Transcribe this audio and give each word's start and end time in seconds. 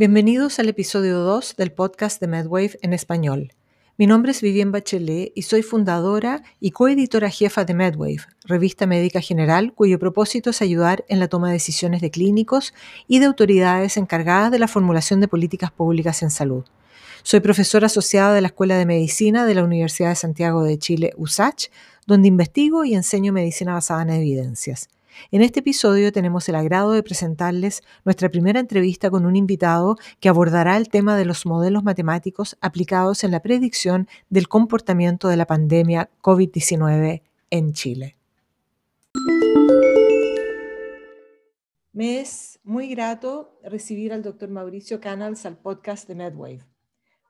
Bienvenidos 0.00 0.58
al 0.58 0.70
episodio 0.70 1.18
2 1.18 1.56
del 1.56 1.72
podcast 1.72 2.22
de 2.22 2.26
MedWave 2.26 2.78
en 2.80 2.94
español. 2.94 3.52
Mi 3.98 4.06
nombre 4.06 4.30
es 4.30 4.40
Vivienne 4.40 4.70
Bachelet 4.72 5.30
y 5.34 5.42
soy 5.42 5.60
fundadora 5.60 6.42
y 6.58 6.70
coeditora 6.70 7.28
jefa 7.28 7.66
de 7.66 7.74
MedWave, 7.74 8.22
revista 8.46 8.86
médica 8.86 9.20
general 9.20 9.74
cuyo 9.74 9.98
propósito 9.98 10.48
es 10.48 10.62
ayudar 10.62 11.04
en 11.08 11.20
la 11.20 11.28
toma 11.28 11.48
de 11.48 11.52
decisiones 11.52 12.00
de 12.00 12.10
clínicos 12.10 12.72
y 13.08 13.18
de 13.18 13.26
autoridades 13.26 13.98
encargadas 13.98 14.50
de 14.50 14.58
la 14.58 14.68
formulación 14.68 15.20
de 15.20 15.28
políticas 15.28 15.70
públicas 15.70 16.22
en 16.22 16.30
salud. 16.30 16.64
Soy 17.22 17.40
profesora 17.40 17.84
asociada 17.84 18.32
de 18.32 18.40
la 18.40 18.48
Escuela 18.48 18.78
de 18.78 18.86
Medicina 18.86 19.44
de 19.44 19.54
la 19.54 19.64
Universidad 19.64 20.08
de 20.08 20.16
Santiago 20.16 20.62
de 20.62 20.78
Chile, 20.78 21.12
USACH, 21.18 21.66
donde 22.06 22.28
investigo 22.28 22.86
y 22.86 22.94
enseño 22.94 23.34
medicina 23.34 23.74
basada 23.74 24.00
en 24.00 24.08
evidencias. 24.08 24.88
En 25.30 25.42
este 25.42 25.60
episodio 25.60 26.12
tenemos 26.12 26.48
el 26.48 26.54
agrado 26.54 26.92
de 26.92 27.02
presentarles 27.02 27.82
nuestra 28.04 28.28
primera 28.30 28.60
entrevista 28.60 29.10
con 29.10 29.26
un 29.26 29.36
invitado 29.36 29.96
que 30.18 30.28
abordará 30.28 30.76
el 30.76 30.88
tema 30.88 31.16
de 31.16 31.24
los 31.24 31.46
modelos 31.46 31.84
matemáticos 31.84 32.56
aplicados 32.60 33.24
en 33.24 33.30
la 33.30 33.40
predicción 33.40 34.08
del 34.28 34.48
comportamiento 34.48 35.28
de 35.28 35.36
la 35.36 35.46
pandemia 35.46 36.10
COVID-19 36.22 37.22
en 37.50 37.72
Chile. 37.72 38.16
Me 41.92 42.20
es 42.20 42.60
muy 42.62 42.88
grato 42.88 43.58
recibir 43.64 44.12
al 44.12 44.22
doctor 44.22 44.48
Mauricio 44.48 45.00
Canals 45.00 45.44
al 45.44 45.58
podcast 45.58 46.08
de 46.08 46.14
MedWave. 46.14 46.64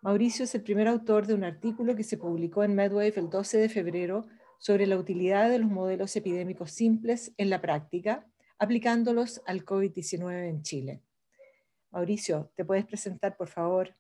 Mauricio 0.03 0.45
es 0.45 0.55
el 0.55 0.63
primer 0.63 0.89
autor 0.89 1.27
de 1.27 1.35
un 1.35 1.45
artículo 1.45 1.97
que 1.97 2.05
se 2.05 2.17
publicó 2.17 2.63
en 2.63 2.75
MedWave 2.75 3.15
el 3.17 3.31
12 3.31 3.59
de 3.59 3.69
febrero 3.69 4.27
sobre 4.61 4.87
la 4.87 4.99
utilidad 4.99 5.49
de 5.49 5.59
los 5.59 5.71
modelos 5.71 6.15
epidémicos 6.17 6.71
simples 6.71 7.33
en 7.39 7.49
la 7.49 7.63
práctica, 7.63 8.27
aplicándolos 8.59 9.41
al 9.47 9.65
COVID-19 9.65 10.51
en 10.51 10.63
Chile. 10.63 11.03
Mauricio, 11.91 12.53
¿te 12.55 12.67
puedes 12.67 12.85
presentar, 12.85 13.39
por 13.39 13.49
favor? 13.49 13.97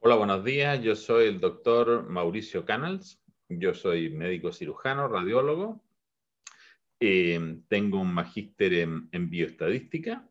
Hola, 0.00 0.16
buenos 0.16 0.44
días. 0.44 0.82
Yo 0.82 0.96
soy 0.96 1.28
el 1.28 1.38
doctor 1.38 2.08
Mauricio 2.10 2.64
Canals. 2.64 3.22
Yo 3.48 3.74
soy 3.74 4.10
médico 4.10 4.52
cirujano, 4.52 5.06
radiólogo. 5.06 5.80
Eh, 6.98 7.60
tengo 7.68 8.00
un 8.00 8.12
magíster 8.12 8.74
en, 8.74 9.08
en 9.12 9.30
bioestadística 9.30 10.28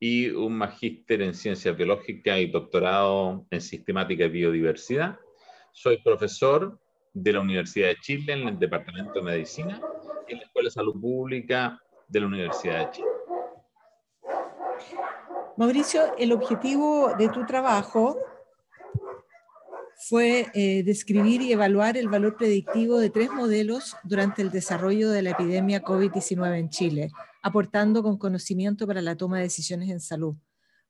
y 0.00 0.30
un 0.30 0.56
magíster 0.56 1.20
en 1.20 1.34
ciencias 1.34 1.76
biológicas 1.76 2.38
y 2.40 2.46
doctorado 2.46 3.46
en 3.50 3.60
sistemática 3.60 4.24
y 4.24 4.30
biodiversidad. 4.30 5.18
Soy 5.72 5.98
profesor 5.98 6.80
de 7.16 7.32
la 7.32 7.40
Universidad 7.40 7.88
de 7.88 7.96
Chile 7.96 8.34
en 8.34 8.46
el 8.46 8.58
Departamento 8.58 9.14
de 9.14 9.22
Medicina 9.22 9.80
y 10.28 10.32
en 10.32 10.38
la 10.38 10.44
Escuela 10.44 10.66
de 10.66 10.70
Salud 10.70 11.00
Pública 11.00 11.80
de 12.08 12.20
la 12.20 12.26
Universidad 12.26 12.86
de 12.86 12.90
Chile. 12.90 13.08
Mauricio, 15.56 16.14
el 16.18 16.32
objetivo 16.32 17.14
de 17.16 17.30
tu 17.30 17.46
trabajo 17.46 18.18
fue 19.96 20.48
eh, 20.52 20.82
describir 20.82 21.40
y 21.40 21.52
evaluar 21.52 21.96
el 21.96 22.10
valor 22.10 22.36
predictivo 22.36 22.98
de 22.98 23.08
tres 23.08 23.30
modelos 23.30 23.96
durante 24.04 24.42
el 24.42 24.50
desarrollo 24.50 25.08
de 25.10 25.22
la 25.22 25.30
epidemia 25.30 25.82
COVID-19 25.82 26.58
en 26.58 26.68
Chile, 26.68 27.10
aportando 27.42 28.02
con 28.02 28.18
conocimiento 28.18 28.86
para 28.86 29.00
la 29.00 29.16
toma 29.16 29.38
de 29.38 29.44
decisiones 29.44 29.88
en 29.88 30.00
salud. 30.00 30.36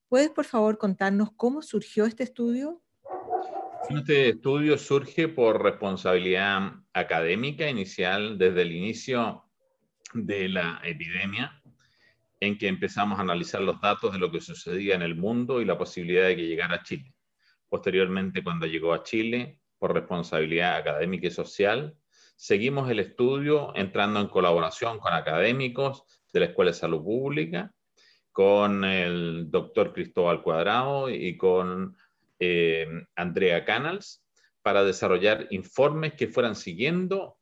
¿Puedes, 0.08 0.30
por 0.30 0.44
favor, 0.44 0.76
contarnos 0.76 1.30
cómo 1.36 1.62
surgió 1.62 2.04
este 2.04 2.24
estudio? 2.24 2.82
Este 3.88 4.30
estudio 4.30 4.78
surge 4.78 5.28
por 5.28 5.62
responsabilidad 5.62 6.72
académica 6.92 7.70
inicial 7.70 8.36
desde 8.36 8.62
el 8.62 8.72
inicio 8.72 9.44
de 10.12 10.48
la 10.48 10.80
epidemia, 10.82 11.62
en 12.40 12.58
que 12.58 12.66
empezamos 12.66 13.18
a 13.18 13.22
analizar 13.22 13.60
los 13.60 13.80
datos 13.80 14.12
de 14.12 14.18
lo 14.18 14.32
que 14.32 14.40
sucedía 14.40 14.96
en 14.96 15.02
el 15.02 15.14
mundo 15.14 15.60
y 15.60 15.64
la 15.64 15.78
posibilidad 15.78 16.26
de 16.26 16.34
que 16.34 16.48
llegara 16.48 16.76
a 16.76 16.82
Chile. 16.82 17.14
Posteriormente, 17.68 18.42
cuando 18.42 18.66
llegó 18.66 18.92
a 18.92 19.04
Chile, 19.04 19.60
por 19.78 19.94
responsabilidad 19.94 20.76
académica 20.76 21.28
y 21.28 21.30
social, 21.30 21.96
seguimos 22.34 22.90
el 22.90 22.98
estudio 22.98 23.72
entrando 23.76 24.20
en 24.20 24.26
colaboración 24.26 24.98
con 24.98 25.12
académicos 25.12 26.02
de 26.32 26.40
la 26.40 26.46
Escuela 26.46 26.72
de 26.72 26.78
Salud 26.78 27.04
Pública, 27.04 27.72
con 28.32 28.84
el 28.84 29.48
doctor 29.48 29.92
Cristóbal 29.92 30.42
Cuadrado 30.42 31.08
y 31.08 31.36
con 31.36 31.96
eh, 32.38 32.86
Andrea 33.14 33.64
Canals 33.64 34.24
para 34.62 34.84
desarrollar 34.84 35.46
informes 35.50 36.14
que 36.14 36.28
fueran 36.28 36.56
siguiendo 36.56 37.38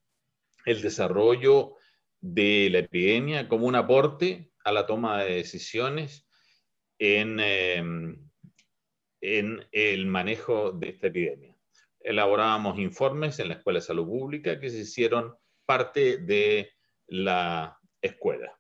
el 0.67 0.83
desarrollo 0.83 1.77
de 2.21 2.69
la 2.71 2.79
epidemia 2.79 3.49
como 3.49 3.67
un 3.67 3.77
aporte 3.77 4.51
a 4.65 4.73
la 4.73 4.87
toma 4.87 5.23
de 5.23 5.35
decisiones 5.35 6.27
en, 6.99 7.41
em, 7.41 8.31
en 9.21 9.67
el 9.73 10.07
manejo 10.07 10.73
de 10.73 10.91
esta 10.91 11.09
epidemia. 11.09 11.57
Elaborábamos 12.01 12.79
informes 12.79 13.39
en 13.39 13.49
la 13.49 13.55
Escuela 13.55 13.79
de 13.79 13.87
Salud 13.87 14.07
Pública 14.07 14.61
que 14.61 14.71
se 14.71 14.81
hicieron 14.81 15.35
parte 15.67 16.19
de 16.19 16.73
la 17.07 17.79
escuela. 18.01 18.59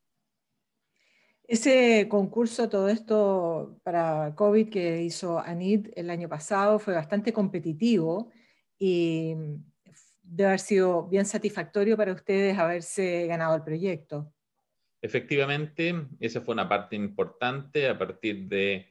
Ese 1.46 2.08
concurso, 2.08 2.70
todo 2.70 2.88
esto 2.88 3.78
para 3.82 4.34
COVID 4.34 4.70
que 4.70 5.02
hizo 5.02 5.38
ANID 5.38 5.90
el 5.94 6.08
año 6.08 6.26
pasado 6.26 6.78
fue 6.78 6.94
bastante 6.94 7.34
competitivo 7.34 8.30
y 8.78 9.34
debe 10.22 10.48
haber 10.48 10.60
sido 10.60 11.06
bien 11.06 11.26
satisfactorio 11.26 11.98
para 11.98 12.14
ustedes 12.14 12.56
haberse 12.56 13.26
ganado 13.26 13.56
el 13.56 13.62
proyecto. 13.62 14.32
Efectivamente, 15.02 15.94
esa 16.18 16.40
fue 16.40 16.54
una 16.54 16.66
parte 16.66 16.96
importante. 16.96 17.90
A 17.90 17.98
partir 17.98 18.48
de 18.48 18.88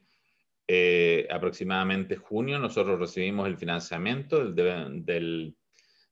eh, 0.68 1.26
aproximadamente 1.28 2.14
junio, 2.14 2.60
nosotros 2.60 3.00
recibimos 3.00 3.48
el 3.48 3.56
financiamiento 3.56 4.52
del, 4.52 5.04
del, 5.04 5.56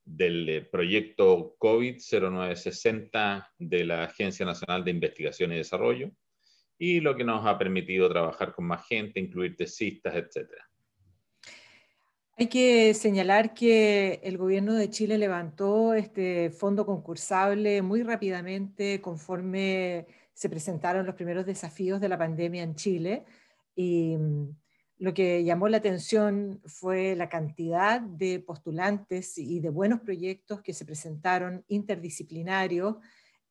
del 0.05 0.69
proyecto 0.73 1.55
COVID 1.57 2.01
0960 2.01 3.49
de 3.59 3.85
la 3.85 4.05
Agencia 4.05 4.45
Nacional 4.45 4.83
de 4.85 4.91
Investigación 4.91 5.53
y 5.53 5.59
Desarrollo 5.59 6.11
y 6.85 6.99
lo 6.99 7.15
que 7.15 7.23
nos 7.23 7.47
ha 7.47 7.57
permitido 7.57 8.09
trabajar 8.09 8.53
con 8.53 8.65
más 8.65 8.85
gente, 8.85 9.21
incluir 9.21 9.57
tesistas, 9.57 10.17
etc. 10.17 10.51
Hay 12.37 12.49
que 12.49 12.93
señalar 12.93 13.55
que 13.55 14.19
el 14.25 14.37
gobierno 14.37 14.75
de 14.75 14.91
Chile 14.91 15.17
levantó 15.17 15.95
este 15.95 16.51
fondo 16.51 16.85
concursable 16.85 17.83
muy 17.83 18.03
rápidamente 18.03 19.01
conforme 19.01 20.09
se 20.35 20.49
presentaron 20.49 21.07
los 21.07 21.15
primeros 21.15 21.47
desafíos 21.47 22.01
de 22.01 22.09
la 22.09 22.19
pandemia 22.19 22.65
en 22.65 22.75
Chile 22.75 23.27
y 23.77 24.17
mm, 24.17 24.49
lo 24.99 25.15
que 25.15 25.45
llamó 25.45 25.69
la 25.69 25.77
atención 25.77 26.61
fue 26.65 27.15
la 27.15 27.29
cantidad 27.29 28.01
de 28.01 28.41
postulantes 28.41 29.39
y 29.39 29.61
de 29.61 29.71
buenos 29.71 30.01
proyectos 30.01 30.63
que 30.63 30.75
se 30.75 30.85
presentaron 30.85 31.65
interdisciplinarios 31.69 32.97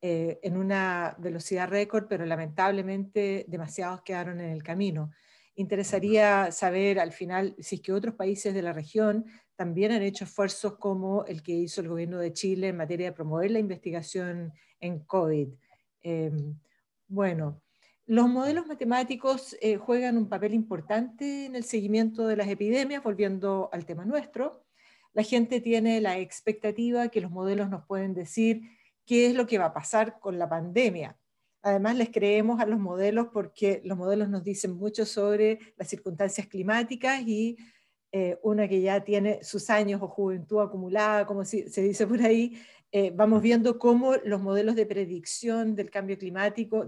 eh, 0.04 0.40
en 0.42 0.56
una 0.56 1.14
velocidad 1.20 1.68
récord, 1.68 2.06
pero 2.08 2.26
lamentablemente 2.26 3.44
demasiados 3.46 4.02
quedaron 4.02 4.40
en 4.40 4.50
el 4.50 4.64
camino. 4.64 5.12
Interesaría 5.54 6.50
saber 6.50 6.98
al 6.98 7.12
final 7.12 7.54
si 7.60 7.76
es 7.76 7.82
que 7.82 7.92
otros 7.92 8.16
países 8.16 8.52
de 8.52 8.62
la 8.62 8.72
región 8.72 9.26
también 9.54 9.92
han 9.92 10.02
hecho 10.02 10.24
esfuerzos 10.24 10.76
como 10.76 11.24
el 11.26 11.44
que 11.44 11.52
hizo 11.52 11.82
el 11.82 11.88
gobierno 11.88 12.18
de 12.18 12.32
Chile 12.32 12.66
en 12.66 12.78
materia 12.78 13.06
de 13.06 13.12
promover 13.12 13.52
la 13.52 13.60
investigación 13.60 14.52
en 14.80 15.04
COVID. 15.04 15.50
Em, 16.00 16.58
bueno, 17.06 17.62
los 18.06 18.28
modelos 18.28 18.66
matemáticos 18.66 19.56
eh, 19.60 19.76
juegan 19.76 20.16
un 20.16 20.28
papel 20.28 20.52
importante 20.52 21.46
en 21.46 21.54
el 21.54 21.62
seguimiento 21.62 22.26
de 22.26 22.34
las 22.34 22.48
epidemias, 22.48 23.04
volviendo 23.04 23.70
al 23.72 23.86
tema 23.86 24.04
nuestro. 24.04 24.64
La 25.12 25.22
gente 25.22 25.60
tiene 25.60 26.00
la 26.00 26.18
expectativa 26.18 27.08
que 27.08 27.20
los 27.20 27.30
modelos 27.30 27.70
nos 27.70 27.86
pueden 27.86 28.14
decir 28.14 28.62
qué 29.12 29.26
es 29.26 29.34
lo 29.34 29.46
que 29.46 29.58
va 29.58 29.66
a 29.66 29.74
pasar 29.74 30.18
con 30.20 30.38
la 30.38 30.48
pandemia. 30.48 31.18
Además, 31.60 31.96
les 31.96 32.08
creemos 32.08 32.62
a 32.62 32.64
los 32.64 32.80
modelos 32.80 33.26
porque 33.30 33.82
los 33.84 33.98
modelos 33.98 34.30
nos 34.30 34.42
dicen 34.42 34.74
mucho 34.74 35.04
sobre 35.04 35.58
las 35.76 35.88
circunstancias 35.88 36.46
climáticas 36.46 37.20
y 37.20 37.58
eh, 38.10 38.38
una 38.42 38.66
que 38.66 38.80
ya 38.80 39.04
tiene 39.04 39.44
sus 39.44 39.68
años 39.68 40.00
o 40.00 40.08
juventud 40.08 40.62
acumulada, 40.62 41.26
como 41.26 41.44
se 41.44 41.82
dice 41.82 42.06
por 42.06 42.22
ahí, 42.22 42.58
eh, 42.90 43.12
vamos 43.14 43.42
viendo 43.42 43.78
cómo 43.78 44.14
los 44.24 44.40
modelos 44.40 44.76
de 44.76 44.86
predicción 44.86 45.76
del 45.76 45.90
cambio 45.90 46.16
climático, 46.16 46.86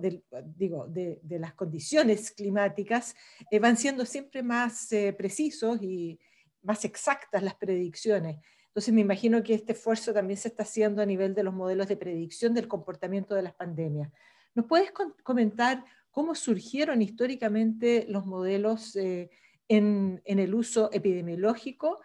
digo, 0.57 0.87
de, 0.89 1.21
las 1.29 1.53
condiciones 1.53 2.31
climáticas, 2.31 3.15
eh, 3.51 3.59
van 3.59 3.77
siendo 3.77 4.07
siempre 4.07 4.43
más 4.43 4.89
precisos 5.19 5.83
y 5.83 6.19
más 6.63 6.87
exactas 6.87 7.43
las 7.43 7.57
predicciones. 7.57 8.39
Entonces 8.75 8.93
me 8.93 9.03
imagino 9.03 9.41
que 9.45 9.55
este 9.55 9.73
esfuerzo 9.73 10.13
también 10.13 10.37
se 10.37 10.49
está 10.49 10.65
haciendo 10.65 11.01
a 11.01 11.07
nivel 11.07 11.33
de 11.33 11.45
los 11.45 11.55
modelos 11.55 11.87
de 11.87 11.97
predicción 11.97 12.55
del 12.55 12.67
comportamiento 12.67 13.37
de 13.37 13.43
las 13.43 13.55
pandemias. 13.55 14.11
¿Nos 14.53 14.67
puedes 14.67 14.91
comentar 15.23 15.85
cómo 16.11 16.35
surgieron 16.35 17.01
históricamente 17.01 18.05
los 18.09 18.27
modelos 18.27 18.97
eh, 18.97 19.31
en, 19.69 20.21
el 20.25 20.53
uso 20.57 20.91
epidemiológico? 20.93 22.01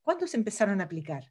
¿Cuándo 0.00 0.28
se 0.28 0.36
empezaron 0.36 0.80
a 0.80 0.84
aplicar? 0.84 1.24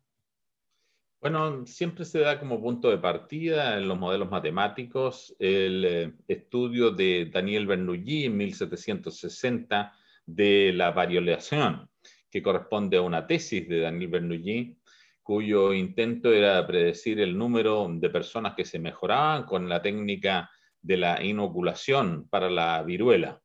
Bueno, 1.22 1.66
siempre 1.66 2.04
se 2.04 2.20
da 2.20 2.38
como 2.38 2.62
punto 2.62 2.90
de 2.90 2.98
partida 2.98 3.78
en 3.78 3.88
los 3.88 3.98
modelos 3.98 4.30
matemáticos 4.30 5.34
el 5.40 5.86
eh, 5.86 6.14
estudio 6.28 6.92
de 6.92 7.30
Daniel 7.32 7.66
Bernoulli 7.66 8.26
en 8.26 8.36
1760 8.36 9.94
de 10.26 10.74
la 10.74 10.92
variolación, 10.92 11.90
que 12.30 12.44
corresponde 12.44 12.98
a 12.98 13.02
una 13.04 13.26
tesis 13.26 13.70
de 13.70 13.80
Daniel 13.80 14.10
Bernoulli, 14.10 14.81
cuyo 15.23 15.73
intento 15.73 16.33
era 16.33 16.65
predecir 16.65 17.19
el 17.19 17.38
número 17.38 17.88
de 17.91 18.09
personas 18.09 18.53
que 18.56 18.65
se 18.65 18.79
mejoraban 18.79 19.44
con 19.44 19.69
la 19.69 19.81
técnica 19.81 20.50
de 20.81 20.97
la 20.97 21.23
inoculación 21.23 22.27
para 22.29 22.50
la 22.50 22.81
viruela. 22.83 23.41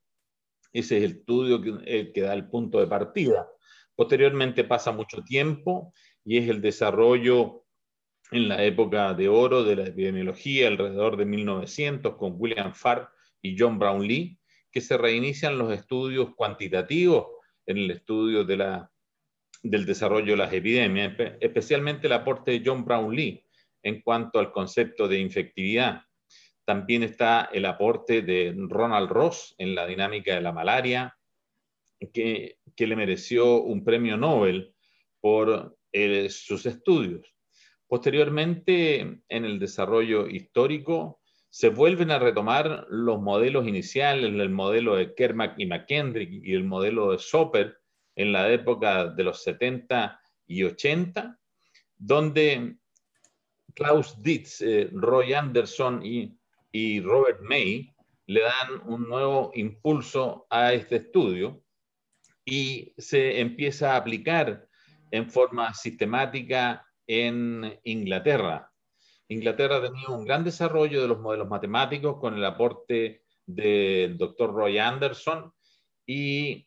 Ese 0.73 0.99
es 0.99 1.05
el 1.05 1.19
estudio 1.19 1.61
que, 1.61 2.13
que 2.13 2.21
da 2.21 2.35
el 2.35 2.49
punto 2.49 2.81
de 2.81 2.87
partida. 2.87 3.47
Posteriormente 3.95 4.65
pasa 4.65 4.93
mucho 4.93 5.23
tiempo 5.23 5.93
y 6.25 6.39
es 6.39 6.49
el 6.49 6.61
desarrollo 6.61 7.65
en 8.31 8.49
la 8.49 8.65
época 8.65 9.15
de 9.15 9.29
oro 9.29 9.63
de 9.63 9.77
la 9.77 9.85
epidemiología, 9.85 10.69
alrededor 10.69 11.17
de 11.17 11.27
1900, 11.27 12.17
con 12.17 12.35
William 12.37 12.75
Farr 12.75 13.09
y 13.41 13.57
John 13.59 13.79
Brownlee, 13.79 14.39
que 14.71 14.81
se 14.81 14.99
reinician 14.99 15.59
los 15.59 15.73
estudios 15.73 16.35
cuantitativos 16.35 17.27
en 17.67 17.79
el 17.79 17.91
estudio 17.91 18.45
de 18.45 18.57
la, 18.57 18.91
del 19.71 19.85
desarrollo 19.85 20.33
de 20.33 20.37
las 20.37 20.53
epidemias, 20.53 21.15
especialmente 21.41 22.07
el 22.07 22.13
aporte 22.13 22.53
de 22.53 22.63
John 22.65 22.85
Brownlee 22.85 23.45
en 23.83 24.01
cuanto 24.03 24.39
al 24.39 24.53
concepto 24.53 25.09
de 25.09 25.19
infectividad. 25.19 26.03
También 26.65 27.03
está 27.03 27.49
el 27.53 27.65
aporte 27.67 28.23
de 28.23 28.55
Ronald 28.57 29.09
Ross 29.09 29.55
en 29.59 29.75
la 29.75 29.87
dinámica 29.87 30.35
de 30.35 30.41
la 30.41 30.53
malaria, 30.53 31.17
que, 32.13 32.59
que 32.75 32.87
le 32.87 32.97
mereció 32.97 33.63
un 33.63 33.85
premio 33.85 34.17
Nobel 34.17 34.75
por 35.21 35.77
eh, 35.93 36.29
sus 36.31 36.67
estudios. 36.67 37.33
Posteriormente, 37.87 39.01
en 39.01 39.45
el 39.45 39.59
desarrollo 39.59 40.27
histórico, 40.27 41.21
se 41.49 41.69
vuelven 41.69 42.11
a 42.11 42.19
retomar 42.19 42.87
los 42.91 43.21
modelos 43.21 43.67
iniciales, 43.67 44.25
el 44.35 44.51
modelo 44.51 44.97
de 44.97 45.15
Kermack 45.15 45.55
y 45.59 45.67
McKendrick 45.67 46.45
y 46.45 46.53
el 46.55 46.65
modelo 46.65 47.13
de 47.13 47.19
Soper 47.19 47.79
en 48.17 48.33
la 48.33 48.51
época 48.51 49.09
de 49.09 49.23
los 49.23 49.43
70 49.43 50.21
y 50.47 50.65
80, 50.65 51.39
donde 51.97 52.77
Klaus 53.75 54.21
Dietz, 54.21 54.63
eh, 54.63 54.89
Roy 54.93 55.35
Anderson 55.35 56.05
y, 56.05 56.37
y 56.73 57.01
Robert 57.01 57.41
May 57.43 57.95
le 58.27 58.41
dan 58.41 58.81
un 58.87 59.09
nuevo 59.09 59.53
impulso 59.55 60.47
a 60.51 60.73
este 60.73 60.97
estudio 60.97 61.63
y 62.45 62.95
se 62.97 63.41
empieza 63.41 63.93
a 63.93 63.97
aplicar 63.97 64.67
en 65.11 65.31
forma 65.31 65.73
sistemática 65.75 66.87
en 67.07 67.79
Inglaterra. 67.85 68.73
Inglaterra 69.29 69.77
ha 69.77 69.83
tenido 69.83 70.17
un 70.17 70.25
gran 70.25 70.45
desarrollo 70.45 71.03
de 71.03 71.09
los 71.09 71.21
modelos 71.21 71.49
matemáticos 71.49 72.19
con 72.19 72.35
el 72.35 72.45
aporte 72.45 73.23
del 73.45 74.17
doctor 74.17 74.53
Roy 74.53 74.79
Anderson 74.79 75.53
y 76.07 76.66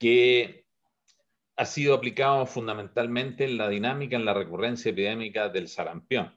que 0.00 0.66
ha 1.56 1.64
sido 1.64 1.94
aplicado 1.94 2.44
fundamentalmente 2.46 3.44
en 3.44 3.56
la 3.56 3.68
dinámica, 3.68 4.16
en 4.16 4.24
la 4.24 4.34
recurrencia 4.34 4.90
epidémica 4.90 5.48
del 5.48 5.68
sarampión. 5.68 6.36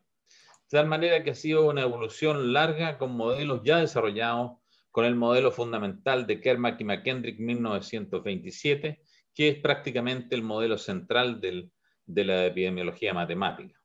De 0.70 0.78
tal 0.78 0.88
manera 0.88 1.24
que 1.24 1.32
ha 1.32 1.36
sido 1.36 1.68
una 1.68 1.82
evolución 1.82 2.54
larga 2.54 3.00
con 3.00 3.18
modelos 3.18 3.62
ya 3.64 3.78
desarrollados, 3.78 4.60
con 4.92 5.06
el 5.06 5.16
modelo 5.16 5.52
fundamental 5.52 6.28
de 6.28 6.40
Kermack 6.40 6.80
y 6.82 6.84
McKendrick 6.84 7.40
1927, 7.40 9.02
que 9.34 9.48
es 9.48 9.56
prácticamente 9.58 10.36
el 10.36 10.44
modelo 10.44 10.78
central 10.78 11.42
del 11.42 11.72
de 12.06 12.26
la 12.26 12.46
epidemiología 12.46 13.14
matemática. 13.14 13.80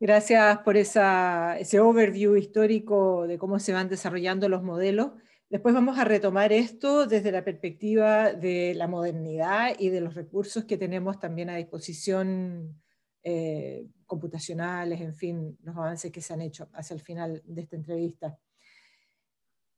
Gracias 0.00 0.58
por 0.58 0.76
ese 0.76 1.80
overview 1.80 2.36
histórico 2.36 3.26
de 3.26 3.38
cómo 3.38 3.58
se 3.58 3.72
van 3.72 3.88
desarrollando 3.88 4.48
los 4.48 4.62
modelos. 4.62 5.12
Después 5.50 5.74
vamos 5.74 5.98
a 5.98 6.04
retomar 6.04 6.52
esto 6.52 7.06
desde 7.06 7.30
la 7.30 7.44
perspectiva 7.44 8.32
de 8.32 8.74
la 8.74 8.88
modernidad 8.88 9.76
y 9.78 9.90
de 9.90 10.00
los 10.00 10.14
recursos 10.14 10.64
que 10.64 10.78
tenemos 10.78 11.18
también 11.18 11.50
a 11.50 11.56
disposición 11.56 12.80
eh, 13.22 13.86
computacionales, 14.06 15.00
en 15.00 15.14
fin, 15.14 15.58
los 15.62 15.76
avances 15.76 16.10
que 16.10 16.20
se 16.20 16.32
han 16.32 16.40
hecho 16.40 16.68
hacia 16.72 16.94
el 16.94 17.00
final 17.00 17.42
de 17.44 17.62
esta 17.62 17.76
entrevista. 17.76 18.38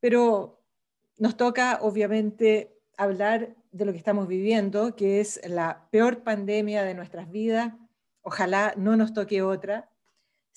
Pero 0.00 0.64
nos 1.18 1.36
toca, 1.36 1.78
obviamente, 1.82 2.76
hablar 2.96 3.56
de 3.72 3.84
lo 3.84 3.92
que 3.92 3.98
estamos 3.98 4.26
viviendo, 4.28 4.96
que 4.96 5.20
es 5.20 5.40
la 5.48 5.88
peor 5.90 6.22
pandemia 6.22 6.82
de 6.82 6.94
nuestras 6.94 7.30
vidas. 7.30 7.74
Ojalá 8.22 8.74
no 8.76 8.96
nos 8.96 9.12
toque 9.12 9.42
otra. 9.42 9.90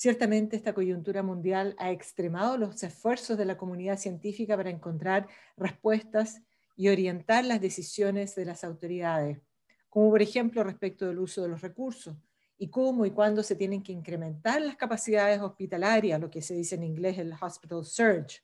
Ciertamente 0.01 0.55
esta 0.55 0.73
coyuntura 0.73 1.23
mundial 1.23 1.75
ha 1.77 1.91
extremado 1.91 2.57
los 2.57 2.81
esfuerzos 2.83 3.37
de 3.37 3.43
la 3.43 3.57
comunidad 3.57 3.99
científica 3.99 4.55
para 4.55 4.69
encontrar 4.69 5.27
respuestas 5.57 6.41
y 6.77 6.87
orientar 6.87 7.43
las 7.43 7.59
decisiones 7.59 8.33
de 8.33 8.45
las 8.45 8.63
autoridades, 8.63 9.41
como 9.89 10.09
por 10.09 10.21
ejemplo 10.21 10.63
respecto 10.63 11.05
del 11.05 11.19
uso 11.19 11.41
de 11.41 11.49
los 11.49 11.59
recursos 11.59 12.15
y 12.57 12.69
cómo 12.69 13.05
y 13.05 13.11
cuándo 13.11 13.43
se 13.43 13.57
tienen 13.57 13.83
que 13.83 13.91
incrementar 13.91 14.61
las 14.61 14.77
capacidades 14.77 15.41
hospitalarias, 15.41 16.21
lo 16.21 16.29
que 16.29 16.41
se 16.41 16.53
dice 16.53 16.75
en 16.75 16.83
inglés 16.83 17.17
el 17.17 17.33
hospital 17.33 17.83
surge. 17.83 18.39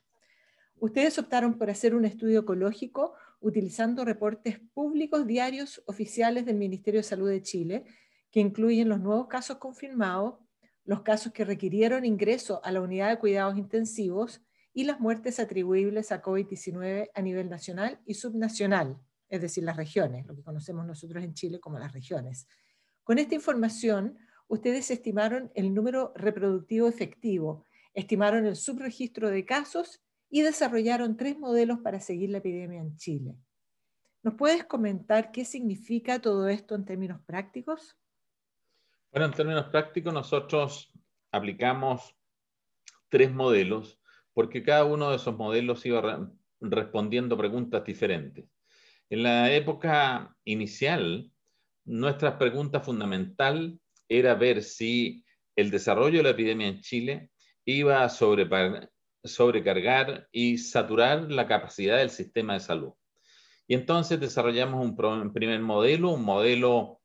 Ustedes 0.78 1.18
optaron 1.18 1.58
por 1.58 1.70
hacer 1.70 1.96
un 1.96 2.04
estudio 2.04 2.42
ecológico 2.42 3.14
utilizando 3.40 4.04
reportes 4.04 4.60
públicos 4.74 5.26
diarios 5.26 5.82
oficiales 5.86 6.46
del 6.46 6.58
Ministerio 6.58 7.00
de 7.00 7.04
Salud 7.04 7.30
de 7.30 7.42
Chile, 7.42 7.86
que 8.30 8.42
incluyen 8.42 8.90
los 8.90 9.00
nuevos 9.00 9.28
casos 9.28 9.56
confirmados, 9.56 10.34
los 10.86 11.02
casos 11.02 11.34
que 11.34 11.46
requirieron 11.46 12.06
ingreso 12.06 12.64
a 12.64 12.72
la 12.72 12.82
unidad 12.82 13.10
de 13.10 13.20
cuidados 13.20 13.58
intensivos 13.58 14.42
y 14.74 14.84
las 14.84 15.00
muertes 15.00 15.40
atribuibles 15.40 16.12
a 16.12 16.22
COVID-19 16.22 17.10
a 17.14 17.22
nivel 17.22 17.50
nacional 17.50 18.00
y 18.06 18.14
subnacional, 18.14 18.98
es 19.30 19.42
decir, 19.42 19.64
las 19.64 19.78
regiones, 19.78 20.26
lo 20.28 20.36
que 20.36 20.44
conocemos 20.44 20.86
nosotros 20.86 21.24
en 21.24 21.34
Chile 21.34 21.60
como 21.60 21.80
las 21.80 21.94
regiones. 21.94 22.48
Con 23.04 23.18
esta 23.18 23.36
información, 23.36 24.18
ustedes 24.48 24.92
estimaron 24.92 25.52
el 25.56 25.74
número 25.74 26.14
reproductivo 26.16 26.88
efectivo, 26.88 27.66
estimaron 27.94 28.46
el 28.46 28.56
subregistro 28.56 29.30
de 29.30 29.46
casos 29.46 30.04
y 30.30 30.42
desarrollaron 30.42 31.18
tres 31.18 31.40
modelos 31.40 31.80
para 31.80 32.00
seguir 32.00 32.30
la 32.30 32.40
epidemia 32.40 32.82
en 32.82 32.96
Chile. 32.98 33.38
¿Nos 34.22 34.36
puedes 34.36 34.66
comentar 34.66 35.32
qué 35.32 35.46
significa 35.46 36.20
todo 36.20 36.48
esto 36.50 36.76
en 36.76 36.86
términos 36.86 37.22
prácticos? 37.26 37.96
Bueno, 39.16 39.28
en 39.28 39.34
términos 39.34 39.68
prácticos 39.68 40.14
nosotros 40.14 40.92
aplicamos 41.32 42.14
tres 43.08 43.32
modelos 43.32 43.98
porque 44.34 44.62
cada 44.62 44.84
uno 44.84 45.10
de 45.10 45.16
esos 45.16 45.38
modelos 45.38 45.86
iba 45.86 46.30
respondiendo 46.60 47.38
preguntas 47.38 47.86
diferentes. 47.86 48.44
En 49.10 49.24
la 49.24 49.54
época 49.54 50.36
inicial, 50.44 51.32
nuestra 51.86 52.38
pregunta 52.38 52.82
fundamental 52.82 53.80
era 54.10 54.36
ver 54.36 54.62
si 54.62 55.24
el 55.56 55.72
desarrollo 55.72 56.18
de 56.18 56.24
la 56.24 56.32
epidemia 56.32 56.68
en 56.68 56.82
Chile 56.82 57.32
iba 57.64 58.04
a 58.04 58.10
sobrecargar 58.10 60.28
y 60.30 60.58
saturar 60.58 61.32
la 61.32 61.48
capacidad 61.48 62.00
del 62.00 62.10
sistema 62.10 62.56
de 62.56 62.60
salud. 62.60 62.92
Y 63.66 63.76
entonces 63.76 64.20
desarrollamos 64.20 64.86
un 64.86 65.34
primer 65.34 65.62
modelo, 65.62 66.10
un 66.10 66.26
modelo 66.26 67.00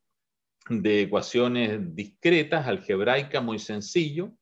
de 0.68 1.02
ecuaciones 1.02 1.94
discretas, 1.94 2.66
algebraica, 2.66 3.40
muy 3.40 3.58
sencillo, 3.58 4.32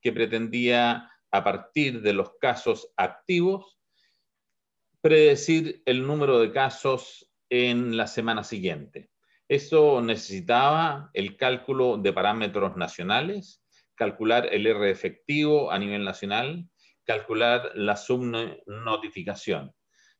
que 0.00 0.12
pretendía, 0.12 1.10
a 1.32 1.44
partir 1.44 2.00
de 2.02 2.12
los 2.12 2.30
casos 2.40 2.92
activos, 2.96 3.78
predecir 5.00 5.82
el 5.84 6.06
número 6.06 6.38
de 6.38 6.52
casos 6.52 7.30
en 7.50 7.96
la 7.96 8.06
semana 8.06 8.42
siguiente. 8.42 9.10
Eso 9.48 10.00
necesitaba 10.00 11.10
el 11.12 11.36
cálculo 11.36 11.98
de 11.98 12.12
parámetros 12.12 12.76
nacionales, 12.76 13.62
calcular 13.94 14.48
el 14.52 14.66
R 14.66 14.90
efectivo 14.90 15.70
a 15.70 15.78
nivel 15.78 16.04
nacional 16.04 16.68
calcular 17.06 17.70
la 17.74 17.96
subnotificación. 17.96 19.72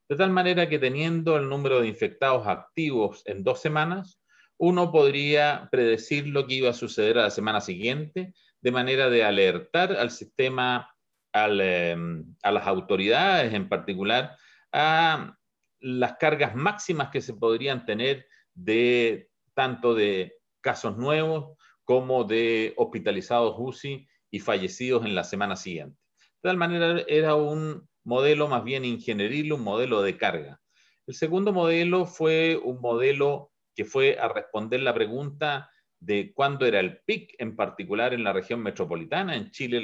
De 0.08 0.16
tal 0.16 0.30
manera 0.30 0.68
que 0.68 0.78
teniendo 0.78 1.36
el 1.36 1.48
número 1.48 1.80
de 1.80 1.88
infectados 1.88 2.46
activos 2.46 3.22
en 3.26 3.42
dos 3.42 3.60
semanas, 3.60 4.22
uno 4.58 4.90
podría 4.90 5.68
predecir 5.70 6.28
lo 6.28 6.46
que 6.46 6.54
iba 6.54 6.70
a 6.70 6.74
suceder 6.74 7.18
a 7.18 7.22
la 7.22 7.30
semana 7.30 7.60
siguiente, 7.60 8.32
de 8.60 8.72
manera 8.72 9.10
de 9.10 9.22
alertar 9.22 9.92
al 9.92 10.10
sistema, 10.10 10.94
em, 11.32 12.34
a 12.42 12.50
las 12.50 12.66
autoridades 12.66 13.52
en 13.52 13.68
particular, 13.68 14.36
a 14.72 15.36
las 15.80 16.16
cargas 16.16 16.54
máximas 16.54 17.10
que 17.10 17.20
se 17.20 17.34
podrían 17.34 17.84
tener 17.84 18.26
de 18.54 19.28
tanto 19.54 19.94
de 19.94 20.36
casos 20.60 20.96
nuevos 20.96 21.56
como 21.84 22.24
de 22.24 22.74
hospitalizados 22.76 23.54
UCI 23.58 24.08
y 24.30 24.40
fallecidos 24.40 25.04
en 25.04 25.14
la 25.14 25.24
semana 25.24 25.56
siguiente. 25.56 25.98
De 26.42 26.48
tal 26.50 26.56
manera 26.56 27.02
era 27.06 27.34
un 27.34 27.88
modelo 28.04 28.48
más 28.48 28.64
bien 28.64 28.84
ingenieril, 28.84 29.52
un 29.52 29.62
modelo 29.62 30.02
de 30.02 30.16
carga. 30.16 30.60
El 31.06 31.14
segundo 31.14 31.52
modelo 31.52 32.06
fue 32.06 32.60
un 32.62 32.80
modelo 32.80 33.52
que 33.76 33.84
fue 33.84 34.18
a 34.18 34.28
responder 34.28 34.80
la 34.80 34.94
pregunta 34.94 35.70
de 36.00 36.32
cuándo 36.34 36.66
era 36.66 36.80
el 36.80 36.98
PIC, 36.98 37.34
en 37.38 37.54
particular 37.54 38.14
en 38.14 38.24
la 38.24 38.32
región 38.32 38.62
metropolitana, 38.62 39.36
en 39.36 39.50
Chile, 39.50 39.82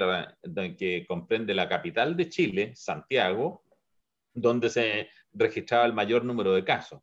que 0.78 1.04
comprende 1.06 1.54
la 1.54 1.68
capital 1.68 2.16
de 2.16 2.28
Chile, 2.28 2.72
Santiago, 2.74 3.64
donde 4.34 4.70
se 4.70 5.10
registraba 5.32 5.84
el 5.84 5.92
mayor 5.92 6.24
número 6.24 6.54
de 6.54 6.64
casos. 6.64 7.00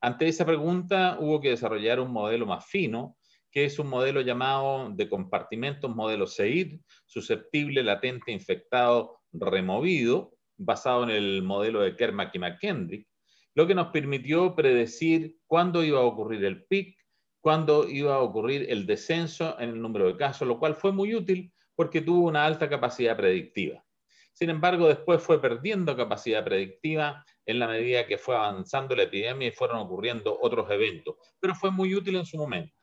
Ante 0.00 0.26
esa 0.26 0.44
pregunta 0.44 1.16
hubo 1.20 1.40
que 1.40 1.50
desarrollar 1.50 2.00
un 2.00 2.10
modelo 2.10 2.44
más 2.44 2.66
fino, 2.66 3.16
que 3.50 3.64
es 3.64 3.78
un 3.78 3.88
modelo 3.88 4.20
llamado 4.20 4.90
de 4.90 5.08
compartimentos, 5.08 5.94
modelo 5.94 6.26
SEID, 6.26 6.80
susceptible, 7.06 7.84
latente, 7.84 8.32
infectado, 8.32 9.20
removido, 9.32 10.34
basado 10.56 11.04
en 11.04 11.10
el 11.10 11.42
modelo 11.42 11.82
de 11.82 11.94
Kermack 11.94 12.34
y 12.34 12.38
McKendrick, 12.38 13.08
lo 13.54 13.66
que 13.66 13.74
nos 13.74 13.88
permitió 13.88 14.54
predecir 14.54 15.38
cuándo 15.46 15.84
iba 15.84 16.00
a 16.00 16.04
ocurrir 16.04 16.44
el 16.44 16.64
pic, 16.64 16.96
cuándo 17.40 17.88
iba 17.88 18.14
a 18.14 18.20
ocurrir 18.20 18.66
el 18.70 18.86
descenso 18.86 19.58
en 19.58 19.70
el 19.70 19.82
número 19.82 20.06
de 20.06 20.16
casos, 20.16 20.48
lo 20.48 20.58
cual 20.58 20.74
fue 20.74 20.92
muy 20.92 21.14
útil 21.14 21.52
porque 21.74 22.00
tuvo 22.00 22.28
una 22.28 22.44
alta 22.44 22.68
capacidad 22.68 23.16
predictiva. 23.16 23.84
Sin 24.32 24.48
embargo, 24.48 24.88
después 24.88 25.22
fue 25.22 25.40
perdiendo 25.40 25.96
capacidad 25.96 26.42
predictiva 26.44 27.24
en 27.44 27.58
la 27.58 27.68
medida 27.68 28.06
que 28.06 28.16
fue 28.16 28.34
avanzando 28.34 28.96
la 28.96 29.02
epidemia 29.02 29.48
y 29.48 29.52
fueron 29.52 29.78
ocurriendo 29.78 30.38
otros 30.40 30.70
eventos, 30.70 31.16
pero 31.38 31.54
fue 31.54 31.70
muy 31.70 31.94
útil 31.94 32.16
en 32.16 32.24
su 32.24 32.38
momento. 32.38 32.74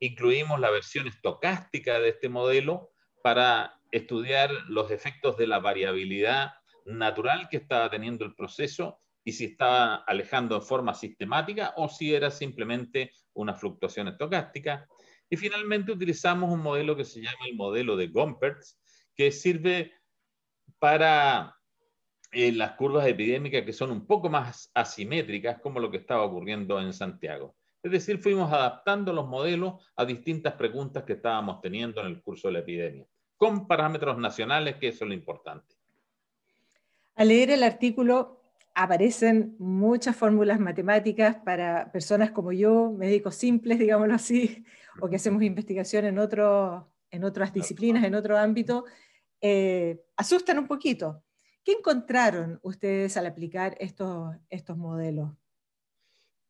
Incluimos 0.00 0.58
la 0.58 0.70
versión 0.70 1.06
estocástica 1.06 2.00
de 2.00 2.10
este 2.10 2.28
modelo 2.28 2.90
para 3.22 3.78
estudiar 3.90 4.50
los 4.68 4.90
efectos 4.90 5.36
de 5.36 5.46
la 5.46 5.58
variabilidad 5.58 6.54
natural 6.86 7.48
que 7.50 7.58
estaba 7.58 7.90
teniendo 7.90 8.24
el 8.24 8.34
proceso 8.34 9.01
y 9.24 9.32
si 9.32 9.46
estaba 9.46 9.96
alejando 10.06 10.56
en 10.56 10.62
forma 10.62 10.94
sistemática 10.94 11.74
o 11.76 11.88
si 11.88 12.14
era 12.14 12.30
simplemente 12.30 13.12
una 13.34 13.54
fluctuación 13.54 14.08
estocástica. 14.08 14.88
Y 15.28 15.36
finalmente 15.36 15.92
utilizamos 15.92 16.50
un 16.50 16.60
modelo 16.60 16.96
que 16.96 17.04
se 17.04 17.20
llama 17.20 17.46
el 17.46 17.56
modelo 17.56 17.96
de 17.96 18.08
Gompertz, 18.08 18.78
que 19.14 19.30
sirve 19.30 19.92
para 20.78 21.54
eh, 22.32 22.52
las 22.52 22.72
curvas 22.72 23.06
epidémicas 23.06 23.62
que 23.64 23.72
son 23.72 23.90
un 23.90 24.06
poco 24.06 24.28
más 24.28 24.70
asimétricas, 24.74 25.60
como 25.60 25.80
lo 25.80 25.90
que 25.90 25.98
estaba 25.98 26.24
ocurriendo 26.24 26.80
en 26.80 26.92
Santiago. 26.92 27.54
Es 27.82 27.90
decir, 27.90 28.18
fuimos 28.18 28.52
adaptando 28.52 29.12
los 29.12 29.26
modelos 29.26 29.84
a 29.96 30.04
distintas 30.04 30.54
preguntas 30.54 31.04
que 31.04 31.14
estábamos 31.14 31.60
teniendo 31.60 32.00
en 32.00 32.06
el 32.08 32.22
curso 32.22 32.48
de 32.48 32.52
la 32.52 32.58
epidemia, 32.60 33.06
con 33.36 33.66
parámetros 33.66 34.18
nacionales, 34.18 34.76
que 34.76 34.88
eso 34.88 35.04
es 35.04 35.08
lo 35.08 35.14
importante. 35.14 35.74
Al 37.16 37.28
leer 37.28 37.50
el 37.50 37.62
artículo 37.62 38.41
aparecen 38.74 39.54
muchas 39.58 40.16
fórmulas 40.16 40.58
matemáticas 40.58 41.36
para 41.44 41.90
personas 41.92 42.30
como 42.30 42.52
yo, 42.52 42.92
médicos 42.92 43.34
simples, 43.34 43.78
digámoslo 43.78 44.14
así, 44.14 44.64
o 45.00 45.08
que 45.08 45.16
hacemos 45.16 45.42
investigación 45.42 46.04
en, 46.04 46.18
en 47.10 47.24
otras 47.24 47.52
disciplinas, 47.52 48.04
en 48.04 48.14
otro 48.14 48.38
ámbito, 48.38 48.84
eh, 49.40 50.00
asustan 50.16 50.58
un 50.58 50.66
poquito. 50.66 51.22
¿Qué 51.64 51.72
encontraron 51.72 52.58
ustedes 52.62 53.16
al 53.16 53.26
aplicar 53.26 53.76
estos, 53.78 54.34
estos 54.48 54.76
modelos? 54.76 55.30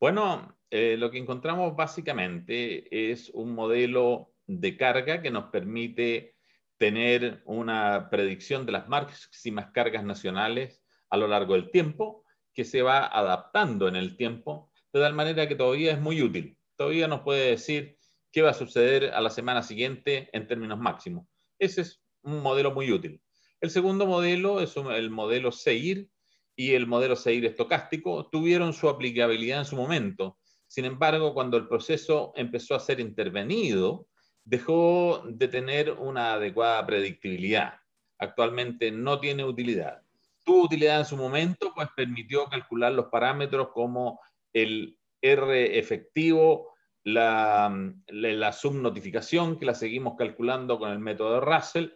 Bueno, 0.00 0.56
eh, 0.70 0.96
lo 0.96 1.10
que 1.10 1.18
encontramos 1.18 1.76
básicamente 1.76 3.12
es 3.12 3.30
un 3.30 3.54
modelo 3.54 4.32
de 4.46 4.76
carga 4.76 5.22
que 5.22 5.30
nos 5.30 5.50
permite 5.50 6.36
tener 6.78 7.42
una 7.44 8.08
predicción 8.10 8.66
de 8.66 8.72
las 8.72 8.88
máximas 8.88 9.70
cargas 9.70 10.02
nacionales 10.02 10.81
a 11.12 11.18
lo 11.18 11.28
largo 11.28 11.52
del 11.52 11.70
tiempo, 11.70 12.24
que 12.54 12.64
se 12.64 12.80
va 12.80 13.06
adaptando 13.06 13.86
en 13.86 13.96
el 13.96 14.16
tiempo, 14.16 14.72
de 14.94 15.00
tal 15.00 15.12
manera 15.12 15.46
que 15.46 15.54
todavía 15.54 15.92
es 15.92 16.00
muy 16.00 16.22
útil. 16.22 16.56
Todavía 16.74 17.06
nos 17.06 17.20
puede 17.20 17.50
decir 17.50 17.98
qué 18.32 18.40
va 18.40 18.50
a 18.50 18.54
suceder 18.54 19.12
a 19.12 19.20
la 19.20 19.28
semana 19.28 19.62
siguiente 19.62 20.30
en 20.32 20.46
términos 20.46 20.78
máximos. 20.78 21.26
Ese 21.58 21.82
es 21.82 22.02
un 22.22 22.40
modelo 22.40 22.72
muy 22.72 22.90
útil. 22.90 23.20
El 23.60 23.68
segundo 23.68 24.06
modelo 24.06 24.62
es 24.62 24.74
el 24.74 25.10
modelo 25.10 25.52
SEIR 25.52 26.08
y 26.56 26.72
el 26.72 26.86
modelo 26.86 27.14
SEIR 27.14 27.44
estocástico 27.44 28.30
tuvieron 28.30 28.72
su 28.72 28.88
aplicabilidad 28.88 29.58
en 29.58 29.66
su 29.66 29.76
momento. 29.76 30.38
Sin 30.66 30.86
embargo, 30.86 31.34
cuando 31.34 31.58
el 31.58 31.68
proceso 31.68 32.32
empezó 32.36 32.74
a 32.74 32.80
ser 32.80 33.00
intervenido, 33.00 34.08
dejó 34.44 35.22
de 35.28 35.48
tener 35.48 35.90
una 35.90 36.32
adecuada 36.32 36.86
predictibilidad. 36.86 37.74
Actualmente 38.18 38.90
no 38.90 39.20
tiene 39.20 39.44
utilidad. 39.44 40.02
Tuvo 40.44 40.64
utilidad 40.64 41.00
en 41.00 41.04
su 41.04 41.16
momento, 41.16 41.72
pues 41.74 41.88
permitió 41.94 42.46
calcular 42.46 42.92
los 42.92 43.06
parámetros 43.06 43.68
como 43.72 44.20
el 44.52 44.98
R 45.20 45.78
efectivo, 45.78 46.74
la, 47.04 47.92
la 48.08 48.52
subnotificación, 48.52 49.58
que 49.58 49.66
la 49.66 49.74
seguimos 49.74 50.14
calculando 50.16 50.78
con 50.78 50.90
el 50.90 50.98
método 50.98 51.34
de 51.34 51.40
Russell, 51.40 51.88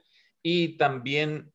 y 0.43 0.77
también 0.77 1.53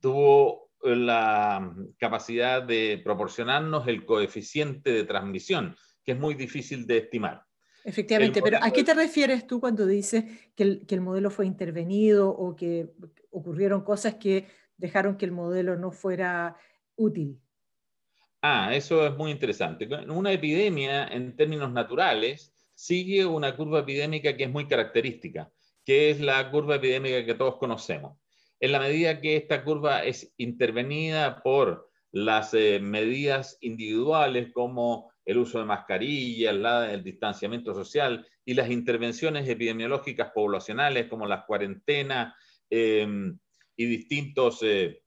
tuvo 0.00 0.70
la 0.82 1.74
capacidad 1.98 2.62
de 2.62 3.00
proporcionarnos 3.04 3.86
el 3.86 4.04
coeficiente 4.04 4.90
de 4.90 5.04
transmisión, 5.04 5.76
que 6.04 6.12
es 6.12 6.18
muy 6.18 6.34
difícil 6.34 6.86
de 6.86 6.98
estimar. 6.98 7.44
Efectivamente, 7.84 8.42
pero 8.42 8.58
¿a 8.60 8.70
qué 8.70 8.84
te 8.84 8.94
refieres 8.94 9.46
tú 9.46 9.58
cuando 9.58 9.86
dices 9.86 10.24
que 10.54 10.62
el, 10.62 10.86
que 10.86 10.94
el, 10.94 11.00
modelo 11.00 11.30
fue 11.30 11.46
intervenido 11.46 12.28
o 12.28 12.54
que 12.54 12.90
ocurrieron 13.30 13.82
cosas 13.82 14.16
que 14.16 14.46
dejaron 14.80 15.16
que 15.16 15.26
el 15.26 15.32
modelo 15.32 15.76
no 15.76 15.92
fuera 15.92 16.56
útil? 16.96 17.38
Ah, 18.42 18.74
eso 18.74 19.06
es 19.06 19.16
muy 19.16 19.30
interesante. 19.30 19.88
Una 20.08 20.32
epidemia, 20.32 21.06
en 21.08 21.36
términos 21.36 21.70
naturales, 21.70 22.52
sigue 22.74 23.24
una 23.26 23.54
curva 23.54 23.80
epidémica 23.80 24.36
que 24.36 24.44
es 24.44 24.50
muy 24.50 24.66
característica 24.66 25.50
que 25.84 26.10
es 26.10 26.20
la 26.20 26.50
curva 26.50 26.76
epidémica 26.76 27.24
que 27.24 27.34
todos 27.34 27.56
conocemos. 27.56 28.16
En 28.58 28.72
la 28.72 28.78
medida 28.78 29.20
que 29.20 29.36
esta 29.36 29.64
curva 29.64 30.04
es 30.04 30.32
intervenida 30.36 31.42
por 31.42 31.90
las 32.12 32.54
eh, 32.54 32.78
medidas 32.80 33.56
individuales 33.60 34.52
como 34.52 35.10
el 35.24 35.38
uso 35.38 35.58
de 35.58 35.64
mascarillas, 35.64 36.54
el 36.90 37.02
distanciamiento 37.02 37.74
social 37.74 38.26
y 38.44 38.54
las 38.54 38.70
intervenciones 38.70 39.48
epidemiológicas 39.48 40.30
poblacionales 40.32 41.06
como 41.08 41.26
las 41.26 41.44
cuarentenas 41.44 42.34
em, 42.68 43.38
y 43.80 43.86
distintas 43.86 44.58
eh, 44.60 45.02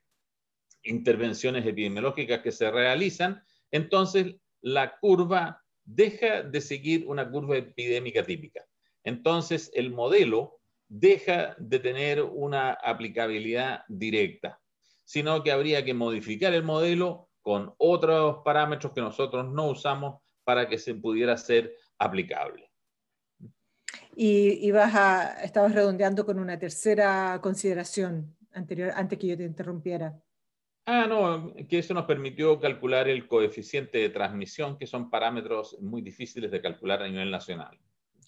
intervenciones 0.82 1.64
epidemiológicas 1.64 2.42
que 2.42 2.52
se 2.52 2.72
realizan, 2.72 3.44
entonces 3.70 4.36
la 4.62 4.98
curva 4.98 5.62
deja 5.84 6.42
de 6.42 6.60
seguir 6.60 7.06
una 7.06 7.30
curva 7.30 7.58
epidémica 7.58 8.24
típica. 8.24 8.66
Entonces 9.04 9.70
el 9.76 9.92
modelo 9.92 10.60
deja 10.88 11.56
de 11.60 11.78
tener 11.78 12.24
una 12.24 12.72
aplicabilidad 12.74 13.84
directa, 13.88 14.60
sino 15.04 15.44
que 15.44 15.52
habría 15.52 15.86
que 15.86 15.94
modificar 15.94 16.56
el 16.56 16.64
modelo 16.64 17.30
con 17.44 17.76
otros 17.78 18.38
parámetros 18.44 18.92
que 18.92 19.02
nosotros 19.02 19.54
no 19.54 19.68
usamos 19.68 20.20
para 20.44 20.68
que 20.68 20.80
se 20.80 20.96
pudiera 20.96 21.38
ser 21.38 21.76
aplicable. 22.00 22.72
Y, 24.16 24.72
estabas 25.44 25.76
redondeando 25.76 26.26
con 26.26 26.40
una 26.40 26.58
tercera 26.58 27.40
consideración 27.40 28.36
anterior, 28.54 28.92
antes 28.96 29.20
que 29.20 29.28
yo 29.28 29.38
te 29.38 29.44
interrumpiera. 29.44 30.20
Ah, 30.86 31.06
no, 31.08 31.54
que 31.70 31.80
eso 31.80 31.94
nos 31.94 32.06
permitió 32.06 32.60
calcular 32.60 33.08
el 33.08 33.28
coeficiente 33.28 34.00
de 34.00 34.10
transmisión, 34.10 34.78
que 34.78 34.86
son 34.86 35.10
parámetros 35.10 35.78
muy 35.80 36.02
difíciles 36.02 36.52
de 36.52 36.62
calcular 36.62 37.02
a 37.02 37.08
nivel 37.08 37.32
nacional. 37.32 37.80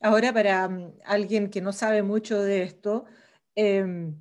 Ahora, 0.01 0.31
para 0.33 0.67
mm, 0.69 0.93
alguien 1.05 1.49
que 1.49 1.61
no 1.61 1.73
sabe 1.73 2.01
mucho 2.01 2.41
de 2.41 2.63
esto, 2.63 3.05
em, 3.55 4.15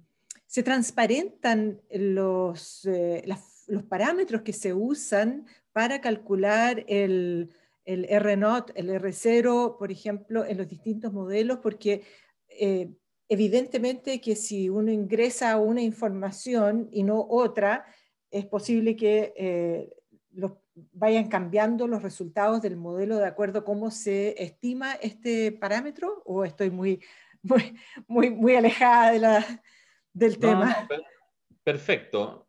se 0.47 0.63
transparentan 0.63 1.81
los, 1.91 2.85
eh, 2.87 3.25
los 3.69 3.83
parámetros 3.85 4.43
que 4.43 4.53
se 4.53 4.73
usan 4.73 5.47
para 5.73 6.01
calcular 6.01 6.85
el, 6.89 7.51
el 7.85 8.07
R0, 8.09 8.73
el 8.75 8.91
R0, 8.91 9.77
por 9.79 9.91
ejemplo, 9.93 10.45
en 10.45 10.59
los 10.59 10.69
distintos 10.69 11.13
modelos, 11.13 11.59
porque 11.59 12.03
eh, 12.49 12.91
evidentemente 13.29 14.21
que 14.21 14.37
si 14.37 14.69
uno 14.69 14.91
ingresa 14.91 15.57
una 15.59 15.83
información 15.83 16.89
y 16.93 17.03
no 17.03 17.27
otra, 17.29 17.87
es 18.31 18.47
posible 18.47 18.97
que 18.97 19.33
eh, 19.37 19.91
los 20.33 20.53
vayan 20.93 21.29
cambiando 21.29 21.87
los 21.87 22.03
resultados 22.03 22.61
del 22.63 22.77
modelo 22.77 23.19
de 23.19 23.27
acuerdo 23.27 23.61
a 23.61 23.65
cómo 23.65 23.91
se 23.91 24.43
estima 24.43 24.95
este 24.95 25.53
parámetro 25.53 26.23
o 26.25 26.45
estoy 26.45 26.71
muy, 26.71 27.01
muy, 28.09 28.31
muy, 28.31 28.57
alejada 28.57 29.13
de 29.13 29.19
la, 29.21 29.63
del 30.13 30.39
tema? 30.39 30.89
perfecto. 31.63 32.49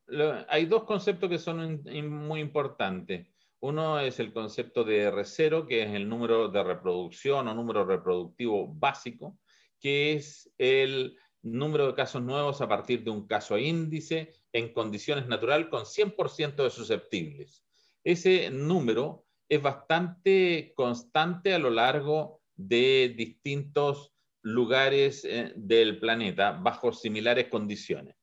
hay 0.50 0.65
dos 0.65 0.84
conceptos 0.84 1.29
que 1.29 1.38
son 1.38 1.84
muy 2.10 2.39
importantes. 2.39 3.27
Uno 3.62 4.00
es 4.00 4.20
el 4.20 4.34
concepto 4.34 4.84
de 4.84 5.12
R0, 5.12 5.65
que 5.67 5.84
es 5.84 5.94
el 5.94 6.08
número 6.08 6.50
de 6.50 6.63
reproducción 6.63 7.48
o 7.48 7.53
número 7.55 7.86
reproductivo 7.86 8.67
básico, 8.67 9.38
que 9.86 10.13
es 10.13 10.51
el 10.58 11.15
número 11.44 11.86
de 11.86 11.94
casos 11.94 12.24
nuevos 12.24 12.60
a 12.60 12.68
partir 12.68 13.04
de 13.04 13.12
un 13.12 13.27
caso 13.27 13.60
índice 13.60 14.34
en 14.51 14.74
condiciones 14.74 15.27
naturales 15.27 15.68
con 15.68 15.84
100% 15.86 16.56
de 16.63 16.70
susceptibles 16.72 17.65
ese 18.06 18.51
número 18.51 19.25
es 19.50 19.62
bastante 19.62 20.74
constante 20.75 21.54
a 21.54 21.60
lo 21.60 21.72
largo 21.72 22.42
de 22.56 23.13
distintos 23.18 24.13
lugares 24.44 25.25
eh, 25.25 25.54
del 25.56 26.00
planeta 26.00 26.51
bajo 26.51 26.94
similares 26.94 27.48
condiciones. 27.48 28.15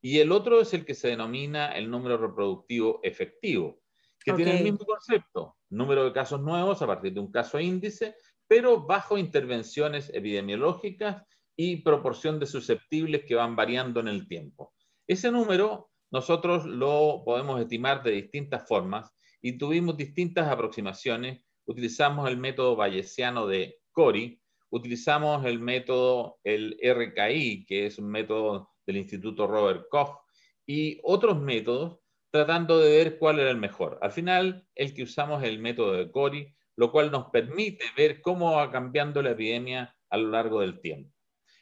Y 0.00 0.20
el 0.20 0.30
otro 0.30 0.60
es 0.60 0.72
el 0.72 0.84
que 0.84 0.94
se 0.94 1.08
denomina 1.08 1.72
el 1.72 1.90
número 1.90 2.16
reproductivo 2.16 3.00
efectivo, 3.02 3.80
que 4.24 4.32
tiene 4.34 4.58
el 4.58 4.64
mismo 4.64 4.86
concepto, 4.86 5.56
número 5.68 6.04
de 6.04 6.12
casos 6.12 6.40
nuevos 6.40 6.80
a 6.80 6.86
partir 6.86 7.12
de 7.12 7.20
un 7.20 7.32
caso 7.32 7.58
índice, 7.58 8.14
pero 8.48 8.84
bajo 8.84 9.18
intervenciones 9.18 10.10
epidemiológicas 10.14 11.22
y 11.56 11.76
proporción 11.82 12.38
de 12.40 12.46
susceptibles 12.46 13.24
que 13.24 13.34
van 13.34 13.56
variando 13.56 14.00
en 14.00 14.08
el 14.08 14.26
tiempo. 14.26 14.74
Ese 15.06 15.30
número 15.30 15.90
nosotros 16.10 16.64
lo 16.64 17.22
podemos 17.24 17.60
estimar 17.60 18.02
de 18.02 18.12
distintas 18.12 18.66
formas 18.68 19.10
y 19.42 19.58
tuvimos 19.58 19.96
distintas 19.96 20.48
aproximaciones. 20.48 21.44
Utilizamos 21.66 22.28
el 22.28 22.36
método 22.36 22.76
bayesiano 22.76 23.46
de 23.46 23.78
Cori, 23.92 24.40
utilizamos 24.70 25.44
el 25.44 25.60
método, 25.60 26.38
el 26.44 26.78
RKI, 26.82 27.64
que 27.66 27.86
es 27.86 27.98
un 27.98 28.10
método 28.10 28.70
del 28.86 28.96
Instituto 28.96 29.46
Robert 29.46 29.86
Koch, 29.90 30.20
y 30.66 30.98
otros 31.02 31.40
métodos 31.40 31.98
tratando 32.30 32.80
de 32.80 32.90
ver 32.90 33.18
cuál 33.18 33.38
era 33.38 33.50
el 33.50 33.58
mejor. 33.58 33.98
Al 34.02 34.10
final, 34.10 34.66
el 34.74 34.94
que 34.94 35.04
usamos 35.04 35.42
el 35.44 35.58
método 35.60 35.92
de 35.92 36.10
Cori, 36.10 36.54
lo 36.76 36.90
cual 36.90 37.10
nos 37.10 37.30
permite 37.30 37.84
ver 37.96 38.20
cómo 38.20 38.52
va 38.52 38.70
cambiando 38.70 39.22
la 39.22 39.30
epidemia 39.30 39.96
a 40.10 40.16
lo 40.16 40.28
largo 40.30 40.60
del 40.60 40.80
tiempo. 40.80 41.14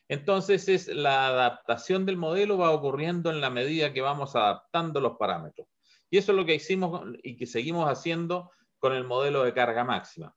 Entonces, 0.08 0.68
es, 0.68 0.88
la 0.88 1.28
adaptación 1.28 2.04
del 2.04 2.16
modelo 2.16 2.58
va 2.58 2.70
ocurriendo 2.70 3.30
en 3.30 3.40
la 3.40 3.50
medida 3.50 3.92
que 3.92 4.02
vamos 4.02 4.36
adaptando 4.36 5.00
los 5.00 5.16
parámetros. 5.16 5.68
Y 6.10 6.18
eso 6.18 6.32
es 6.32 6.36
lo 6.36 6.44
que 6.44 6.54
hicimos 6.54 7.02
y 7.22 7.36
que 7.36 7.46
seguimos 7.46 7.88
haciendo 7.88 8.50
con 8.78 8.92
el 8.92 9.04
modelo 9.04 9.44
de 9.44 9.54
carga 9.54 9.84
máxima. 9.84 10.36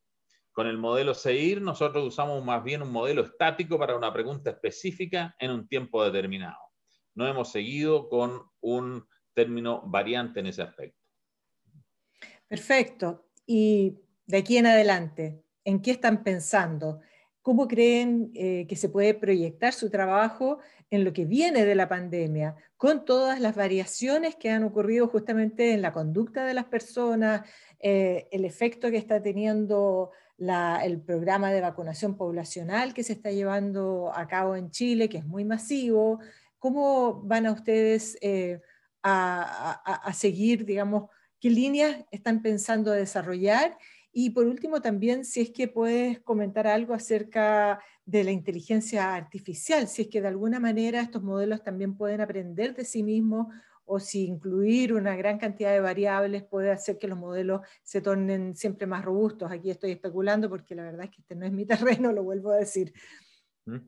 Con 0.54 0.68
el 0.68 0.78
modelo 0.78 1.14
SEIR, 1.14 1.62
nosotros 1.62 2.06
usamos 2.06 2.42
más 2.46 2.64
bien 2.64 2.82
un 2.82 2.92
modelo 2.92 3.24
estático 3.24 3.78
para 3.78 3.98
una 3.98 4.14
pregunta 4.14 4.52
específica 4.52 5.36
en 5.40 5.52
un 5.52 5.68
tiempo 5.68 6.02
determinado. 6.06 6.60
No 7.14 7.28
hemos 7.28 7.52
seguido 7.52 8.08
con 8.08 8.44
un 8.62 9.06
término 9.34 9.82
variante 9.86 10.40
en 10.40 10.48
ese 10.48 10.62
aspecto. 10.62 11.02
Perfecto. 12.48 13.26
Y 13.46 14.00
de 14.26 14.38
aquí 14.38 14.58
en 14.58 14.66
adelante, 14.66 15.42
¿en 15.64 15.82
qué 15.82 15.92
están 15.92 16.24
pensando? 16.24 17.00
¿Cómo 17.42 17.68
creen 17.68 18.32
eh, 18.34 18.66
que 18.68 18.76
se 18.76 18.90
puede 18.90 19.14
proyectar 19.14 19.74
su 19.74 19.90
trabajo 19.90 20.60
en 20.90 21.04
lo 21.04 21.14
que 21.14 21.26
viene 21.26 21.66
de 21.66 21.76
la 21.76 21.88
pandemia, 21.88 22.56
con 22.78 23.06
todas 23.06 23.40
las 23.40 23.56
variaciones 23.56 24.36
que 24.36 24.50
han 24.50 24.64
ocurrido 24.64 25.08
justamente 25.08 25.74
en 25.74 25.82
la 25.82 25.94
conducta 25.94 26.46
de 26.46 26.54
las 26.54 26.66
personas, 26.66 27.48
eh, 27.80 28.28
el 28.32 28.46
efecto 28.46 28.90
que 28.90 28.98
está 28.98 29.22
teniendo 29.22 30.12
el 30.38 31.02
programa 31.02 31.52
de 31.52 31.62
vacunación 31.62 32.18
poblacional 32.18 32.94
que 32.94 33.04
se 33.04 33.14
está 33.14 33.32
llevando 33.32 34.12
a 34.14 34.28
cabo 34.28 34.56
en 34.56 34.70
Chile, 34.72 35.08
que 35.08 35.20
es 35.20 35.26
muy 35.26 35.46
masivo? 35.46 36.20
¿Cómo 36.60 37.22
van 37.22 37.46
a 37.46 37.52
ustedes... 37.52 38.18
Eh, 38.22 38.60
a, 39.08 40.12
seguir, 40.14 40.66
digamos, 40.66 41.10
qué 41.40 41.50
líneas 41.50 41.98
están 42.12 42.42
pensando 42.42 42.92
desarrollar. 42.92 43.78
Y 44.18 44.30
por 44.30 44.46
último, 44.48 44.82
también 44.82 45.26
si 45.26 45.42
es 45.42 45.50
que 45.50 45.68
puedes 45.68 46.22
comentar 46.22 46.68
algo 46.68 46.94
acerca 46.94 47.82
de 48.06 48.24
la 48.24 48.32
inteligencia 48.32 49.14
artificial, 49.14 49.90
si 49.90 50.04
es 50.04 50.08
que 50.08 50.22
de 50.22 50.30
alguna 50.30 50.58
manera 50.58 51.02
estos 51.02 51.22
modelos 51.22 51.64
también 51.64 51.98
pueden 51.98 52.22
aprender 52.22 52.74
de 52.74 52.86
sí 52.86 53.04
mismos 53.04 53.48
o 53.84 54.00
si 54.00 54.26
incluir 54.26 54.94
una 54.94 55.18
gran 55.18 55.38
cantidad 55.38 55.74
de 55.74 55.82
variables 55.82 56.46
puede 56.46 56.72
hacer 56.72 56.98
que 56.98 57.10
los 57.10 57.18
modelos 57.18 57.60
se 57.84 58.00
tornen 58.00 58.56
siempre 58.56 58.88
más 58.88 59.04
robustos. 59.04 59.52
Aquí 59.52 59.70
estoy 59.70 59.92
especulando 59.92 60.48
porque 60.48 60.76
la 60.76 60.84
verdad 60.84 61.04
es 61.04 61.12
que 61.12 61.20
este 61.20 61.36
no 61.36 61.46
es 61.46 61.52
mi 61.52 61.66
terreno, 62.00 62.14
lo 62.14 62.24
vuelvo 62.24 62.52
a 62.52 62.56
decir. 62.56 62.94
¿Mm? 63.66 63.80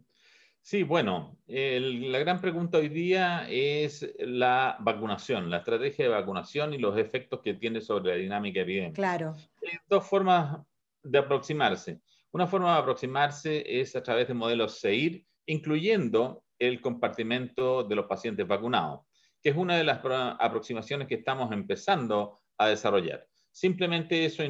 Sí, 0.69 0.83
bueno, 0.83 1.37
la 1.47 2.19
gran 2.19 2.41
pregunta 2.41 2.77
hoy 2.77 2.89
día 2.89 3.47
es 3.49 4.13
la 4.19 4.75
vacunación, 4.81 5.49
la 5.49 5.59
estrategia 5.59 6.03
de 6.03 6.11
vacunación 6.11 6.73
y 6.73 6.77
los 6.77 6.97
efectos 6.97 7.39
que 7.41 7.53
tiene 7.53 7.79
sobre 7.79 8.11
la 8.11 8.17
dinámica 8.17 8.59
epidémica. 8.59 8.95
Claro. 8.95 9.33
Hay 9.65 9.77
dos 9.87 10.05
formas 10.05 10.57
de 11.03 11.19
aproximarse. 11.19 12.01
Una 12.33 12.47
forma 12.47 12.73
de 12.73 12.81
aproximarse 12.81 13.79
es 13.79 13.95
a 13.95 14.03
través 14.03 14.27
de 14.27 14.33
modelos 14.33 14.81
SEIR, 14.81 15.23
incluyendo 15.45 16.43
el 16.59 16.81
compartimento 16.81 17.85
de 17.85 17.95
los 17.95 18.05
pacientes 18.07 18.45
vacunados, 18.45 19.05
que 19.41 19.51
es 19.51 19.55
una 19.55 19.77
de 19.77 19.85
las 19.85 20.01
aproximaciones 20.03 21.07
que 21.07 21.15
estamos 21.15 21.49
empezando 21.53 22.41
a 22.57 22.67
desarrollar. 22.67 23.25
Simplemente 23.53 24.25
eso 24.25 24.43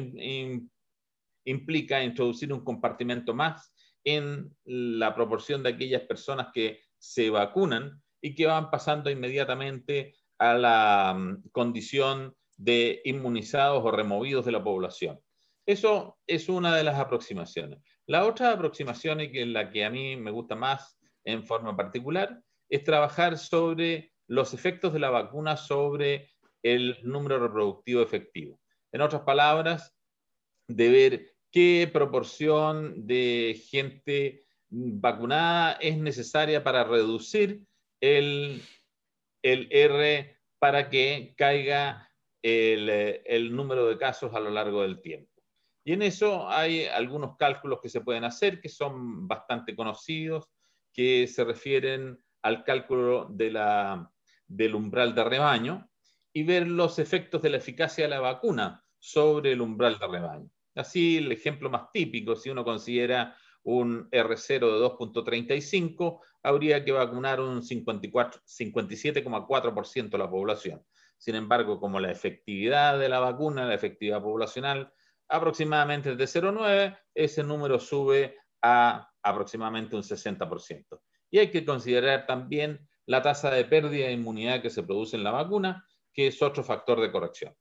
implica 1.44 2.02
introducir 2.02 2.52
un 2.52 2.64
compartimento 2.64 3.32
más 3.34 3.72
en 4.04 4.54
la 4.64 5.14
proporción 5.14 5.62
de 5.62 5.70
aquellas 5.70 6.02
personas 6.02 6.48
que 6.52 6.80
se 6.98 7.30
vacunan 7.30 8.02
y 8.20 8.34
que 8.34 8.46
van 8.46 8.70
pasando 8.70 9.10
inmediatamente 9.10 10.14
a 10.38 10.54
la 10.54 11.14
mm, 11.16 11.48
condición 11.50 12.34
de 12.56 13.00
inmunizados 13.04 13.84
o 13.84 13.90
removidos 13.90 14.44
de 14.44 14.52
la 14.52 14.62
población. 14.64 15.20
Eso 15.66 16.18
es 16.26 16.48
una 16.48 16.74
de 16.74 16.82
las 16.82 16.98
aproximaciones. 16.98 17.80
La 18.06 18.24
otra 18.24 18.52
aproximación, 18.52 19.20
y 19.20 19.30
que 19.30 19.42
es 19.42 19.48
la 19.48 19.70
que 19.70 19.84
a 19.84 19.90
mí 19.90 20.16
me 20.16 20.30
gusta 20.30 20.54
más 20.54 20.98
en 21.24 21.44
forma 21.44 21.76
particular, 21.76 22.40
es 22.70 22.84
trabajar 22.84 23.38
sobre 23.38 24.12
los 24.26 24.54
efectos 24.54 24.92
de 24.92 24.98
la 24.98 25.10
vacuna 25.10 25.56
sobre 25.56 26.30
el 26.62 26.98
número 27.02 27.38
reproductivo 27.38 28.02
efectivo. 28.02 28.60
En 28.92 29.02
otras 29.02 29.22
palabras, 29.22 29.94
de 30.68 30.88
ver 30.88 31.34
qué 31.50 31.88
proporción 31.92 33.06
de 33.06 33.60
gente 33.70 34.44
vacunada 34.70 35.72
es 35.72 35.96
necesaria 35.96 36.62
para 36.62 36.84
reducir 36.84 37.62
el, 38.00 38.62
R 39.42 40.36
para 40.58 40.90
que 40.90 41.34
caiga 41.36 42.10
el, 42.42 43.54
número 43.54 43.86
de 43.86 43.98
casos 43.98 44.34
a 44.34 44.40
lo 44.40 44.50
largo 44.50 44.82
del 44.82 45.00
tiempo. 45.00 45.30
Y 45.84 45.92
en 45.92 46.02
eso 46.02 46.48
hay 46.48 46.84
algunos 46.84 47.36
cálculos 47.36 47.80
que 47.80 47.88
se 47.88 48.02
pueden 48.02 48.24
hacer 48.24 48.60
que 48.60 48.68
son 48.68 49.26
bastante 49.26 49.74
conocidos, 49.74 50.48
que 50.92 51.26
se 51.26 51.44
refieren 51.44 52.18
al 52.42 52.64
cálculo 52.64 53.26
del 53.30 54.74
umbral 54.74 55.14
de 55.14 55.24
rebaño 55.24 55.88
y 56.32 56.42
ver 56.42 56.66
los 56.66 56.98
efectos 56.98 57.40
de 57.40 57.50
la 57.50 57.56
eficacia 57.56 58.04
de 58.04 58.10
la 58.10 58.20
vacuna 58.20 58.84
sobre 58.98 59.52
el 59.52 59.60
umbral 59.60 59.98
de 59.98 60.06
rebaño. 60.06 60.50
Así, 60.78 61.16
el 61.16 61.32
ejemplo 61.32 61.70
más 61.70 61.90
típico, 61.92 62.36
si 62.36 62.50
uno 62.50 62.64
considera 62.64 63.36
un 63.64 64.08
R0 64.10 64.60
de 64.60 64.78
2.35, 64.78 66.20
habría 66.44 66.84
que 66.84 66.92
vacunar 66.92 67.40
un 67.40 67.62
57,4% 67.62 70.08
de 70.08 70.18
la 70.18 70.30
población. 70.30 70.84
Sin 71.16 71.34
embargo, 71.34 71.80
como 71.80 71.98
la 71.98 72.12
efectividad 72.12 72.96
de 72.96 73.08
la 73.08 73.18
vacuna, 73.18 73.66
la 73.66 73.74
efectividad 73.74 74.22
poblacional, 74.22 74.92
aproximadamente 75.28 76.12
es 76.12 76.18
de 76.18 76.26
0,9, 76.26 76.96
ese 77.12 77.42
número 77.42 77.80
sube 77.80 78.36
a 78.62 79.10
aproximadamente 79.20 79.96
un 79.96 80.02
60%. 80.02 81.00
Y 81.28 81.40
hay 81.40 81.50
que 81.50 81.64
considerar 81.64 82.24
también 82.26 82.88
la 83.04 83.20
tasa 83.20 83.50
de 83.50 83.64
pérdida 83.64 84.06
de 84.06 84.12
inmunidad 84.12 84.62
que 84.62 84.70
se 84.70 84.84
produce 84.84 85.16
en 85.16 85.24
la 85.24 85.32
vacuna, 85.32 85.84
que 86.12 86.28
es 86.28 86.40
otro 86.40 86.62
factor 86.62 87.00
de 87.00 87.10
corrección. 87.10 87.52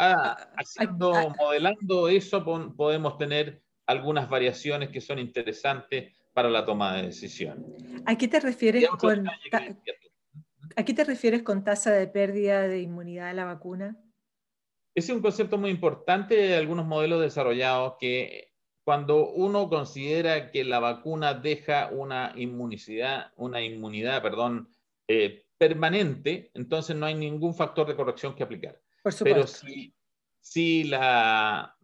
Ah, 0.00 0.36
ah, 0.38 0.52
haciendo, 0.58 1.12
ah, 1.12 1.34
modelando 1.36 2.08
eso, 2.08 2.44
podemos 2.76 3.18
tener 3.18 3.60
algunas 3.84 4.30
variaciones 4.30 4.90
que 4.90 5.00
son 5.00 5.18
interesantes 5.18 6.14
para 6.32 6.48
la 6.48 6.64
toma 6.64 6.94
de 6.94 7.02
decisión. 7.06 7.66
¿A 8.06 8.16
qué 8.16 8.28
te 8.28 8.38
refieres 8.38 8.88
con, 8.90 9.26
¿a 9.28 10.84
qué 10.84 10.94
te 10.94 11.02
refieres 11.02 11.42
con 11.42 11.64
tasa 11.64 11.90
de 11.90 12.06
pérdida 12.06 12.68
de 12.68 12.80
inmunidad 12.80 13.26
de 13.26 13.34
la 13.34 13.44
vacuna? 13.44 14.00
Ese 14.94 15.10
es 15.10 15.16
un 15.16 15.22
concepto 15.22 15.58
muy 15.58 15.70
importante 15.70 16.36
de 16.36 16.56
algunos 16.56 16.86
modelos 16.86 17.20
desarrollados 17.20 17.94
que 17.98 18.52
cuando 18.84 19.30
uno 19.30 19.68
considera 19.68 20.52
que 20.52 20.62
la 20.62 20.78
vacuna 20.78 21.34
deja 21.34 21.88
una 21.90 22.32
inmunidad, 22.36 23.32
una 23.36 23.60
inmunidad, 23.62 24.22
perdón, 24.22 24.68
eh, 25.08 25.44
permanente, 25.58 26.52
entonces 26.54 26.94
no 26.94 27.06
hay 27.06 27.16
ningún 27.16 27.52
factor 27.52 27.88
de 27.88 27.96
corrección 27.96 28.36
que 28.36 28.44
aplicar. 28.44 28.80
Pero 29.02 29.46
si, 30.40 30.84
la, 30.84 31.74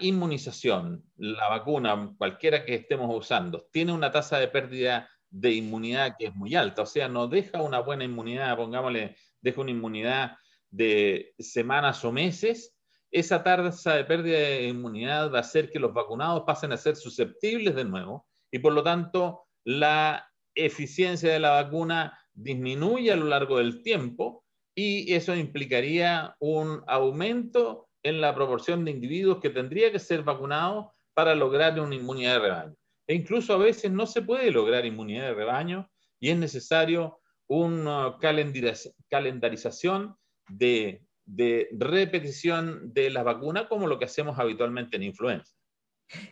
inmunización, 0.00 1.04
la 1.16 1.48
vacuna, 1.48 2.14
cualquiera 2.18 2.64
que 2.64 2.74
estemos 2.74 3.14
usando, 3.16 3.68
tiene 3.72 3.92
una 3.92 4.10
tasa 4.10 4.38
de 4.38 4.48
pérdida 4.48 5.08
de 5.30 5.52
inmunidad 5.52 6.16
que 6.18 6.26
es 6.26 6.34
muy 6.34 6.54
alta, 6.54 6.82
o 6.82 6.86
sea, 6.86 7.08
no 7.08 7.28
deja 7.28 7.62
una 7.62 7.80
buena 7.80 8.04
inmunidad, 8.04 8.56
pongámosle, 8.56 9.16
deja 9.40 9.60
una 9.60 9.70
inmunidad 9.70 10.36
de 10.70 11.34
semanas 11.38 12.04
o 12.04 12.10
meses, 12.10 12.74
esa 13.10 13.42
tasa 13.42 13.94
de 13.94 14.04
pérdida 14.04 14.38
de 14.38 14.68
inmunidad 14.68 15.32
va 15.32 15.38
a 15.38 15.42
hacer 15.42 15.70
que 15.70 15.80
los 15.80 15.92
vacunados 15.92 16.44
pasen 16.46 16.72
a 16.72 16.76
ser 16.76 16.96
susceptibles 16.96 17.74
de 17.74 17.84
nuevo 17.84 18.28
y 18.50 18.60
por 18.60 18.72
lo 18.72 18.82
tanto 18.82 19.46
la 19.64 20.30
eficiencia 20.54 21.32
de 21.32 21.40
la 21.40 21.50
vacuna 21.50 22.18
disminuye 22.32 23.12
a 23.12 23.16
lo 23.16 23.26
largo 23.26 23.58
del 23.58 23.82
tiempo 23.82 24.44
y 24.80 25.14
eso 25.14 25.34
implicaría 25.34 26.34
un 26.40 26.82
aumento 26.86 27.88
en 28.02 28.20
la 28.20 28.34
proporción 28.34 28.84
de 28.84 28.92
individuos 28.92 29.40
que 29.40 29.50
tendría 29.50 29.92
que 29.92 29.98
ser 29.98 30.22
vacunados 30.22 30.86
para 31.14 31.34
lograr 31.34 31.78
una 31.80 31.94
inmunidad 31.94 32.34
de 32.34 32.38
rebaño. 32.40 32.74
E 33.06 33.14
incluso 33.14 33.52
a 33.54 33.58
veces 33.58 33.90
no 33.90 34.06
se 34.06 34.22
puede 34.22 34.50
lograr 34.50 34.86
inmunidad 34.86 35.24
de 35.24 35.34
rebaño 35.34 35.90
y 36.18 36.30
es 36.30 36.36
necesario 36.38 37.20
una 37.48 38.16
calendarización 38.20 40.16
de 40.48 41.02
de 41.34 41.68
repetición 41.72 42.92
de 42.92 43.10
las 43.10 43.24
vacunas 43.24 43.66
como 43.68 43.86
lo 43.86 43.98
que 43.98 44.04
hacemos 44.04 44.38
habitualmente 44.38 44.96
en 44.96 45.04
influenza. 45.04 45.54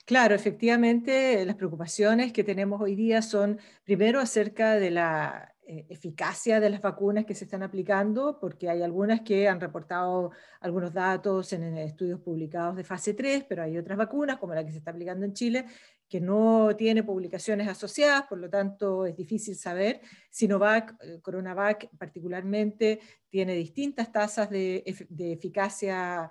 Claro, 0.05 0.35
efectivamente, 0.35 1.45
las 1.45 1.55
preocupaciones 1.55 2.33
que 2.33 2.43
tenemos 2.43 2.81
hoy 2.81 2.97
día 2.97 3.23
son 3.23 3.61
primero 3.85 4.19
acerca 4.19 4.75
de 4.75 4.91
la 4.91 5.55
eficacia 5.69 6.61
de 6.61 6.71
las 6.71 6.81
vacunas 6.81 7.27
que 7.27 7.35
se 7.35 7.45
están 7.45 7.63
aplicando, 7.63 8.39
porque 8.41 8.71
hay 8.71 8.83
algunas 8.83 9.21
que 9.21 9.49
han 9.49 9.61
reportado 9.61 10.31
algunos 10.61 10.95
datos 10.95 11.53
en, 11.53 11.77
estudios 11.77 12.21
publicados 12.21 12.77
de 12.77 12.85
fase 12.85 13.13
3, 13.13 13.45
pero 13.49 13.63
hay 13.63 13.77
otras 13.77 13.99
vacunas, 13.99 14.39
como 14.39 14.55
la 14.55 14.65
que 14.65 14.73
se 14.73 14.79
está 14.79 14.93
aplicando 14.93 15.27
en 15.27 15.35
Chile, 15.35 15.67
que 16.09 16.21
no 16.21 16.75
tiene 16.77 17.03
publicaciones 17.03 17.69
asociadas, 17.69 18.23
por 18.23 18.39
lo 18.39 18.49
tanto 18.49 19.05
es 19.05 19.15
difícil 19.15 19.57
saber. 19.57 20.01
Sinovac, 20.31 20.97
eh, 21.03 21.21
Coronavac 21.21 21.91
particularmente, 21.99 23.01
tiene 23.29 23.55
distintas 23.55 24.11
tasas 24.11 24.49
de, 24.49 24.83
de 25.11 25.33
eficacia 25.33 26.31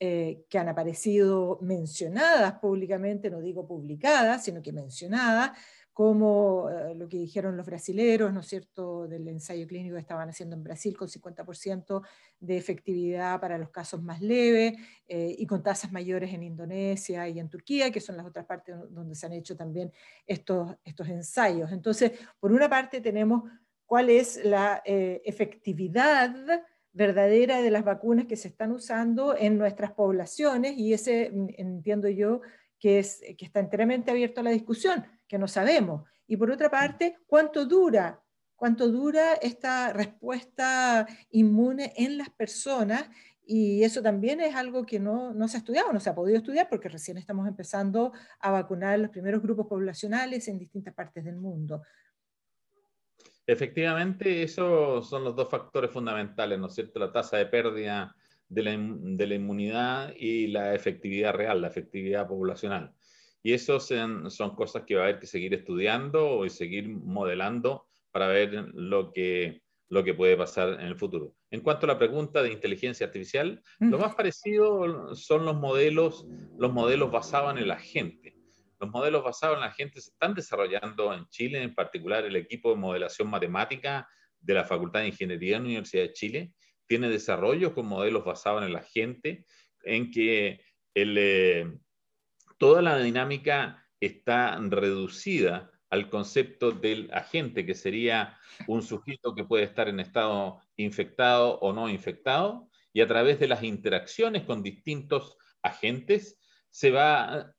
eh, 0.00 0.44
que 0.48 0.58
han 0.58 0.68
aparecido 0.68 1.58
mencionadas 1.60 2.52
públicamente, 2.60 3.30
no 3.30 3.40
digo 3.40 3.66
publicadas, 3.66 4.44
sino 4.44 4.62
que 4.62 4.72
mencionadas, 4.72 5.58
como 5.98 6.70
eh, 6.70 6.94
lo 6.94 7.08
que 7.08 7.18
dijeron 7.18 7.56
los 7.56 7.66
brasileros, 7.66 8.32
¿no 8.32 8.38
es 8.38 8.46
cierto?, 8.46 9.08
del 9.08 9.26
ensayo 9.26 9.66
clínico 9.66 9.96
que 9.96 10.00
estaban 10.00 10.28
haciendo 10.28 10.54
en 10.54 10.62
Brasil 10.62 10.96
con 10.96 11.08
50% 11.08 12.02
de 12.38 12.56
efectividad 12.56 13.40
para 13.40 13.58
los 13.58 13.70
casos 13.70 14.00
más 14.00 14.20
leves 14.20 14.74
eh, 15.08 15.34
y 15.36 15.44
con 15.44 15.60
tasas 15.60 15.90
mayores 15.90 16.32
en 16.32 16.44
Indonesia 16.44 17.28
y 17.28 17.40
en 17.40 17.48
Turquía, 17.48 17.90
que 17.90 17.98
son 17.98 18.16
las 18.16 18.26
otras 18.26 18.46
partes 18.46 18.76
donde 18.90 19.16
se 19.16 19.26
han 19.26 19.32
hecho 19.32 19.56
también 19.56 19.92
estos, 20.24 20.76
estos 20.84 21.08
ensayos. 21.08 21.72
Entonces, 21.72 22.12
por 22.38 22.52
una 22.52 22.70
parte 22.70 23.00
tenemos 23.00 23.50
cuál 23.84 24.08
es 24.08 24.44
la 24.44 24.80
efectividad 24.84 26.62
verdadera 26.92 27.60
de 27.60 27.72
las 27.72 27.84
vacunas 27.84 28.26
que 28.26 28.36
se 28.36 28.46
están 28.46 28.70
usando 28.70 29.36
en 29.36 29.58
nuestras 29.58 29.90
poblaciones 29.94 30.78
y 30.78 30.92
ese 30.92 31.32
mm, 31.32 31.48
entiendo 31.56 32.08
yo 32.08 32.40
que, 32.78 32.98
es, 32.98 33.20
que 33.36 33.44
está 33.44 33.60
enteramente 33.60 34.10
abierto 34.10 34.40
a 34.40 34.44
la 34.44 34.50
discusión, 34.50 35.04
que 35.26 35.38
no 35.38 35.48
sabemos. 35.48 36.08
Y 36.26 36.36
por 36.36 36.50
otra 36.50 36.70
parte, 36.70 37.18
¿cuánto 37.26 37.64
dura? 37.64 38.22
¿Cuánto 38.54 38.88
dura 38.88 39.34
esta 39.34 39.92
respuesta 39.92 41.06
inmune 41.30 41.92
en 41.96 42.18
las 42.18 42.30
personas? 42.30 43.08
Y 43.46 43.82
eso 43.82 44.02
también 44.02 44.40
es 44.40 44.54
algo 44.54 44.84
que 44.84 45.00
no, 45.00 45.32
no, 45.32 45.48
se 45.48 45.56
ha 45.56 45.60
estudiado, 45.60 45.92
no 45.92 46.00
se 46.00 46.10
ha 46.10 46.14
podido 46.14 46.36
estudiar 46.36 46.68
porque 46.68 46.88
recién 46.88 47.16
estamos 47.16 47.48
empezando 47.48 48.12
a 48.40 48.50
vacunar 48.50 48.98
los 48.98 49.10
primeros 49.10 49.40
grupos 49.40 49.66
poblacionales 49.66 50.48
en 50.48 50.58
distintas 50.58 50.92
partes 50.92 51.24
del 51.24 51.36
mundo. 51.36 51.82
Efectivamente, 53.46 54.42
esos 54.42 55.08
son 55.08 55.24
los 55.24 55.34
dos 55.34 55.48
factores 55.48 55.90
fundamentales, 55.90 56.58
¿no 56.58 56.66
es 56.66 56.74
cierto? 56.74 56.98
La 56.98 57.10
tasa 57.10 57.38
de 57.38 57.46
pérdida 57.46 58.14
de 58.48 58.62
la, 58.62 59.34
inmunidad 59.34 60.14
y 60.16 60.46
la 60.48 60.74
efectividad 60.74 61.34
real, 61.34 61.60
la 61.60 61.68
efectividad 61.68 62.26
poblacional. 62.26 62.94
Y 63.42 63.52
eso 63.52 63.78
son, 63.78 64.30
son 64.30 64.54
cosas 64.54 64.84
que 64.86 64.94
va 64.94 65.02
a 65.02 65.04
haber 65.04 65.20
que 65.20 65.26
seguir 65.26 65.54
estudiando 65.54 66.44
y 66.44 66.50
seguir 66.50 66.88
modelando 66.88 67.86
para 68.10 68.28
ver 68.28 68.52
lo 68.74 69.12
que, 69.12 69.62
lo 69.88 70.02
que 70.02 70.14
puede 70.14 70.36
pasar 70.36 70.80
en 70.80 70.86
el 70.86 70.96
futuro. 70.96 71.34
En 71.50 71.60
cuanto 71.60 71.86
a 71.86 71.88
la 71.88 71.98
pregunta 71.98 72.42
de 72.42 72.52
inteligencia 72.52 73.06
artificial, 73.06 73.62
lo 73.78 73.98
más 73.98 74.14
parecido 74.14 75.14
son 75.14 75.44
los 75.44 75.56
modelos, 75.56 76.26
los 76.58 76.72
modelos 76.72 77.10
basados 77.10 77.56
en 77.58 77.68
la 77.68 77.78
gente. 77.78 78.34
Los 78.80 78.90
modelos 78.90 79.24
basados 79.24 79.56
en 79.56 79.62
la 79.62 79.72
gente 79.72 80.00
se 80.00 80.10
están 80.10 80.34
desarrollando 80.34 81.12
en 81.12 81.26
Chile, 81.28 81.62
en 81.62 81.74
particular 81.74 82.24
el 82.24 82.36
equipo 82.36 82.70
de 82.70 82.76
modelación 82.76 83.28
matemática 83.28 84.08
de 84.40 84.54
la 84.54 84.64
Facultad 84.64 85.00
de 85.00 85.08
Ingeniería 85.08 85.54
de 85.54 85.58
la 85.60 85.64
Universidad 85.64 86.02
de 86.04 86.12
Chile 86.12 86.52
tiene 86.88 87.08
desarrollos 87.08 87.72
con 87.72 87.86
modelos 87.86 88.24
basados 88.24 88.64
en 88.64 88.72
la 88.72 88.82
gente, 88.82 89.46
en 89.84 90.10
que 90.10 90.60
eh, 90.94 91.70
toda 92.58 92.82
la 92.82 92.98
dinámica 92.98 93.86
está 94.00 94.58
reducida 94.58 95.70
al 95.90 96.10
concepto 96.10 96.72
del 96.72 97.10
agente, 97.12 97.64
que 97.64 97.74
sería 97.74 98.36
un 98.66 98.82
sujeto 98.82 99.34
que 99.34 99.44
puede 99.44 99.64
estar 99.64 99.88
en 99.88 100.00
estado 100.00 100.60
infectado 100.76 101.58
o 101.60 101.72
no 101.72 101.88
infectado, 101.88 102.68
y 102.92 103.00
a 103.00 103.06
través 103.06 103.38
de 103.38 103.48
las 103.48 103.62
interacciones 103.62 104.44
con 104.44 104.62
distintos 104.62 105.36
agentes 105.62 106.38
se 106.70 106.90
va 106.90 107.54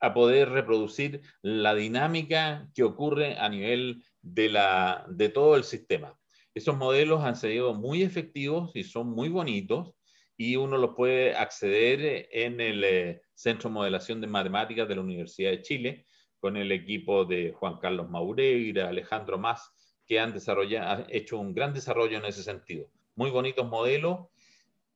a 0.00 0.14
poder 0.14 0.50
reproducir 0.50 1.22
la 1.42 1.74
dinámica 1.74 2.68
que 2.74 2.82
ocurre 2.82 3.38
a 3.38 3.48
nivel 3.48 4.04
de, 4.20 4.48
la, 4.50 5.06
de 5.08 5.28
todo 5.28 5.56
el 5.56 5.64
sistema. 5.64 6.18
Esos 6.54 6.76
modelos 6.76 7.22
han 7.24 7.36
sido 7.36 7.74
muy 7.74 8.02
efectivos 8.02 8.70
y 8.74 8.84
son 8.84 9.10
muy 9.10 9.28
bonitos 9.28 9.94
y 10.36 10.56
uno 10.56 10.78
los 10.78 10.94
puede 10.94 11.34
acceder 11.34 12.28
en 12.32 12.60
el 12.60 12.84
eh, 12.84 13.22
Centro 13.34 13.68
de 13.68 13.74
Modelación 13.74 14.20
de 14.20 14.26
Matemáticas 14.26 14.88
de 14.88 14.94
la 14.94 15.02
Universidad 15.02 15.50
de 15.50 15.62
Chile 15.62 16.06
con 16.38 16.56
el 16.56 16.72
equipo 16.72 17.24
de 17.24 17.52
Juan 17.52 17.78
Carlos 17.78 18.08
Maureira, 18.08 18.88
Alejandro 18.88 19.38
Más, 19.38 19.72
que 20.06 20.20
han, 20.20 20.32
desarrollado, 20.32 20.90
han 20.90 21.06
hecho 21.08 21.38
un 21.38 21.54
gran 21.54 21.72
desarrollo 21.72 22.18
en 22.18 22.26
ese 22.26 22.42
sentido. 22.42 22.90
Muy 23.14 23.30
bonitos 23.30 23.66
modelos, 23.66 24.26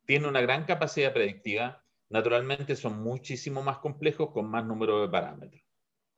tiene 0.04 0.28
una 0.28 0.40
gran 0.40 0.64
capacidad 0.64 1.12
predictiva 1.12 1.82
naturalmente 2.10 2.76
son 2.76 3.02
muchísimo 3.02 3.62
más 3.62 3.78
complejos 3.78 4.30
con 4.30 4.50
más 4.50 4.64
número 4.64 5.02
de 5.02 5.08
parámetros. 5.08 5.62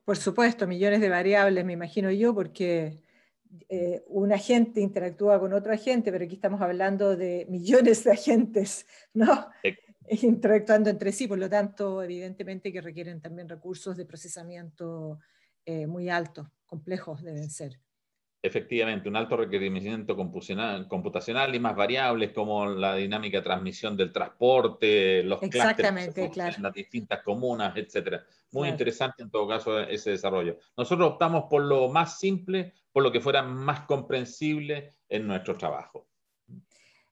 Por 0.05 0.16
supuesto, 0.16 0.66
millones 0.66 1.00
de 1.00 1.09
variables, 1.09 1.64
me 1.64 1.72
imagino 1.72 2.11
yo, 2.11 2.35
porque 2.35 3.00
eh, 3.69 4.03
un 4.09 4.33
agente 4.33 4.81
interactúa 4.81 5.41
con 5.41 5.53
otro 5.53 5.73
agente, 5.73 6.13
pero 6.13 6.25
aquí 6.25 6.35
estamos 6.35 6.61
hablando 6.61 7.17
de 7.17 7.47
millones 7.49 8.05
de 8.05 8.13
agentes, 8.13 8.87
¿no? 9.15 9.49
Interactuando 10.23 10.91
entre 10.91 11.13
sí, 11.13 11.27
por 11.27 11.39
lo 11.39 11.49
tanto, 11.49 12.03
evidentemente 12.03 12.73
que 12.73 12.81
requieren 12.81 13.21
también 13.21 13.49
recursos 13.49 13.97
de 13.97 14.07
procesamiento 14.07 15.21
eh, 15.65 15.87
muy 15.87 16.09
altos, 16.09 16.49
complejos 16.67 17.23
deben 17.23 17.51
ser 17.51 17.79
efectivamente 18.43 19.09
un 19.09 19.17
alto 19.17 19.37
requerimiento 19.37 20.17
computacional 20.17 21.55
y 21.55 21.59
más 21.59 21.77
variables 21.77 22.33
como 22.33 22.67
la 22.67 22.97
dinámica 22.97 23.39
de 23.39 23.45
transmisión 23.45 23.97
del 23.97 24.13
transporte, 24.13 25.23
los 25.23 25.43
Exactamente, 25.43 26.31
claro. 26.31 26.57
las 26.61 26.73
distintas 26.73 27.23
comunas, 27.23 27.77
etcétera. 27.77 28.25
Muy 28.53 28.69
interesante 28.69 29.23
en 29.23 29.31
todo 29.31 29.47
caso 29.47 29.79
ese 29.81 30.11
desarrollo. 30.11 30.59
Nosotros 30.77 31.13
optamos 31.13 31.45
por 31.51 31.63
lo 31.63 31.89
más 31.91 32.19
simple, 32.19 32.73
por 32.92 33.03
lo 33.03 33.12
que 33.12 33.20
fuera 33.20 33.42
más 33.42 33.81
comprensible 33.87 34.94
en 35.09 35.26
nuestro 35.26 35.57
trabajo. 35.57 36.09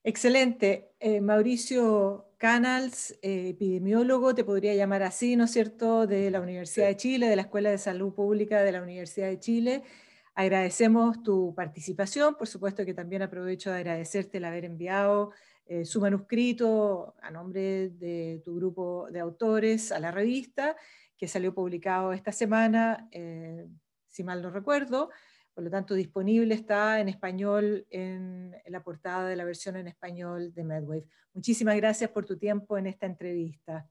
Excelente. 0.05 0.93
Eh, 1.01 1.21
Mauricio 1.21 2.33
Canals, 2.39 3.13
eh, 3.21 3.51
epidemiólogo, 3.51 4.35
te 4.35 4.45
podría 4.45 4.75
llamar 4.75 5.03
así, 5.03 5.37
¿no 5.37 5.45
es 5.45 5.51
cierto?, 5.51 6.07
de 6.07 6.31
la 6.31 6.41
Universidad 6.41 6.87
de 6.87 6.97
Chile, 6.97 7.29
de 7.29 7.37
la 7.37 7.43
Escuela 7.43 7.71
de 7.71 7.79
Salud 7.79 8.15
Pública 8.15 8.63
de 8.63 8.73
la 8.73 8.81
Universidad 8.81 9.27
de 9.27 9.39
Chile. 9.39 9.83
Agradecemos 10.35 11.23
tu 11.23 11.53
participación, 11.55 12.37
por 12.37 12.47
supuesto 12.47 12.85
que 12.85 12.95
también 12.95 13.23
aprovecho 13.23 13.71
de 13.71 13.79
agradecerte 13.79 14.39
el 14.39 14.45
haber 14.45 14.65
enviado 14.65 15.33
eh, 15.67 15.85
su 15.85 16.01
manuscrito 16.01 17.15
a 17.21 17.31
nombre 17.31 17.91
de 17.91 18.41
tu 18.45 18.55
grupo 18.55 19.09
de 19.11 19.21
autores 19.21 19.91
a 19.91 19.99
la 19.99 20.13
revista, 20.13 20.77
que 21.17 21.27
salió 21.27 21.53
publicado 21.53 22.13
esta 22.13 22.31
semana, 22.31 23.11
si 24.07 24.23
mal 24.23 24.41
no 24.41 24.51
recuerdo. 24.51 25.11
Por 25.59 25.65
lo 25.65 25.73
tanto, 25.73 25.95
disponible 25.95 26.55
está 26.55 27.01
en 27.01 27.09
español 27.09 27.85
en, 27.91 28.55
la 28.69 28.81
portada 28.81 29.29
de 29.29 29.35
la 29.35 29.45
versión 29.45 29.75
en 29.75 29.89
español 29.89 30.55
de 30.55 30.63
MedWave. 30.63 31.05
Muchísimas 31.35 31.75
gracias 31.75 32.11
por 32.11 32.25
tu 32.25 32.39
tiempo 32.39 32.79
en 32.79 32.87
esta 32.87 33.07
entrevista. 33.07 33.85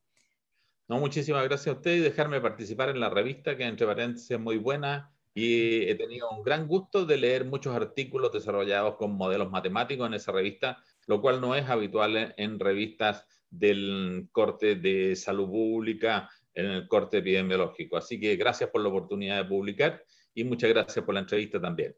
No, 0.87 0.97
muchísimas 0.97 1.43
gracias 1.43 1.67
a 1.67 1.77
usted 1.77 1.97
y 1.97 1.99
dejarme 1.99 2.39
participar 2.39 2.87
en 2.87 3.01
la 3.01 3.09
revista, 3.09 3.57
que 3.57 3.65
entre 3.65 3.85
paréntesis 3.85 4.31
es 4.31 4.39
muy 4.39 4.57
buena 4.57 5.11
y 5.33 5.83
he 5.89 5.95
tenido 5.95 6.29
un 6.29 6.41
gran 6.41 6.69
gusto 6.69 7.05
de 7.05 7.17
leer 7.17 7.43
muchos 7.43 7.75
artículos 7.75 8.31
desarrollados 8.31 8.95
con 8.95 9.11
modelos 9.17 9.51
matemáticos 9.51 10.07
en 10.07 10.13
esa 10.13 10.31
revista, 10.31 10.81
lo 11.05 11.19
cual 11.19 11.41
no 11.41 11.53
es 11.53 11.67
habitual 11.67 12.33
en 12.37 12.59
revistas 12.61 13.25
del 13.49 14.29
corte 14.31 14.75
de 14.75 15.17
salud 15.17 15.49
pública, 15.49 16.29
en 16.53 16.67
el 16.67 16.87
corte 16.87 17.17
epidemiológico. 17.17 17.97
Así 17.97 18.21
que 18.21 18.37
gracias 18.37 18.69
por 18.69 18.81
la 18.81 18.87
oportunidad 18.87 19.43
de 19.43 19.49
publicar 19.49 20.01
y 20.37 20.43
muchas 20.43 20.69
gracias 20.69 21.03
por 21.03 21.15
la 21.15 21.21
entrevista 21.21 21.59
también. 21.59 21.95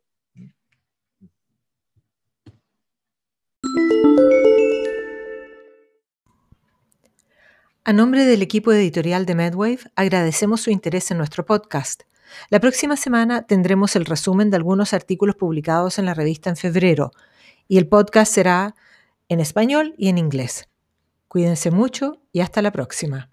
A 7.84 7.91
nombre 7.91 8.23
del 8.23 8.41
equipo 8.41 8.71
editorial 8.71 9.25
de 9.25 9.36
MedWave, 9.36 9.80
agradecemos 9.95 10.62
su 10.62 10.71
interés 10.71 11.12
en 11.12 11.17
nuestro 11.17 11.45
podcast. 11.45 12.04
La 12.49 12.62
próxima 12.62 12.95
semana 12.95 13.45
tendremos 13.45 13.97
el 13.97 14.06
resumen 14.06 14.49
de 14.52 14.56
algunos 14.56 14.93
artículos 14.93 15.36
publicados 15.36 15.99
en 15.99 16.06
la 16.06 16.13
revista 16.13 16.49
en 16.49 16.56
febrero 16.56 17.12
y 17.67 17.78
el 17.78 17.88
podcast 17.88 18.32
será 18.32 18.73
en 19.28 19.41
español 19.41 19.95
y 19.97 20.08
en 20.08 20.17
inglés. 20.17 20.69
Cuídense 21.28 21.71
mucho 21.71 22.21
y 22.32 22.39
hasta 22.39 22.62
la 22.62 22.71
próxima. 22.71 23.30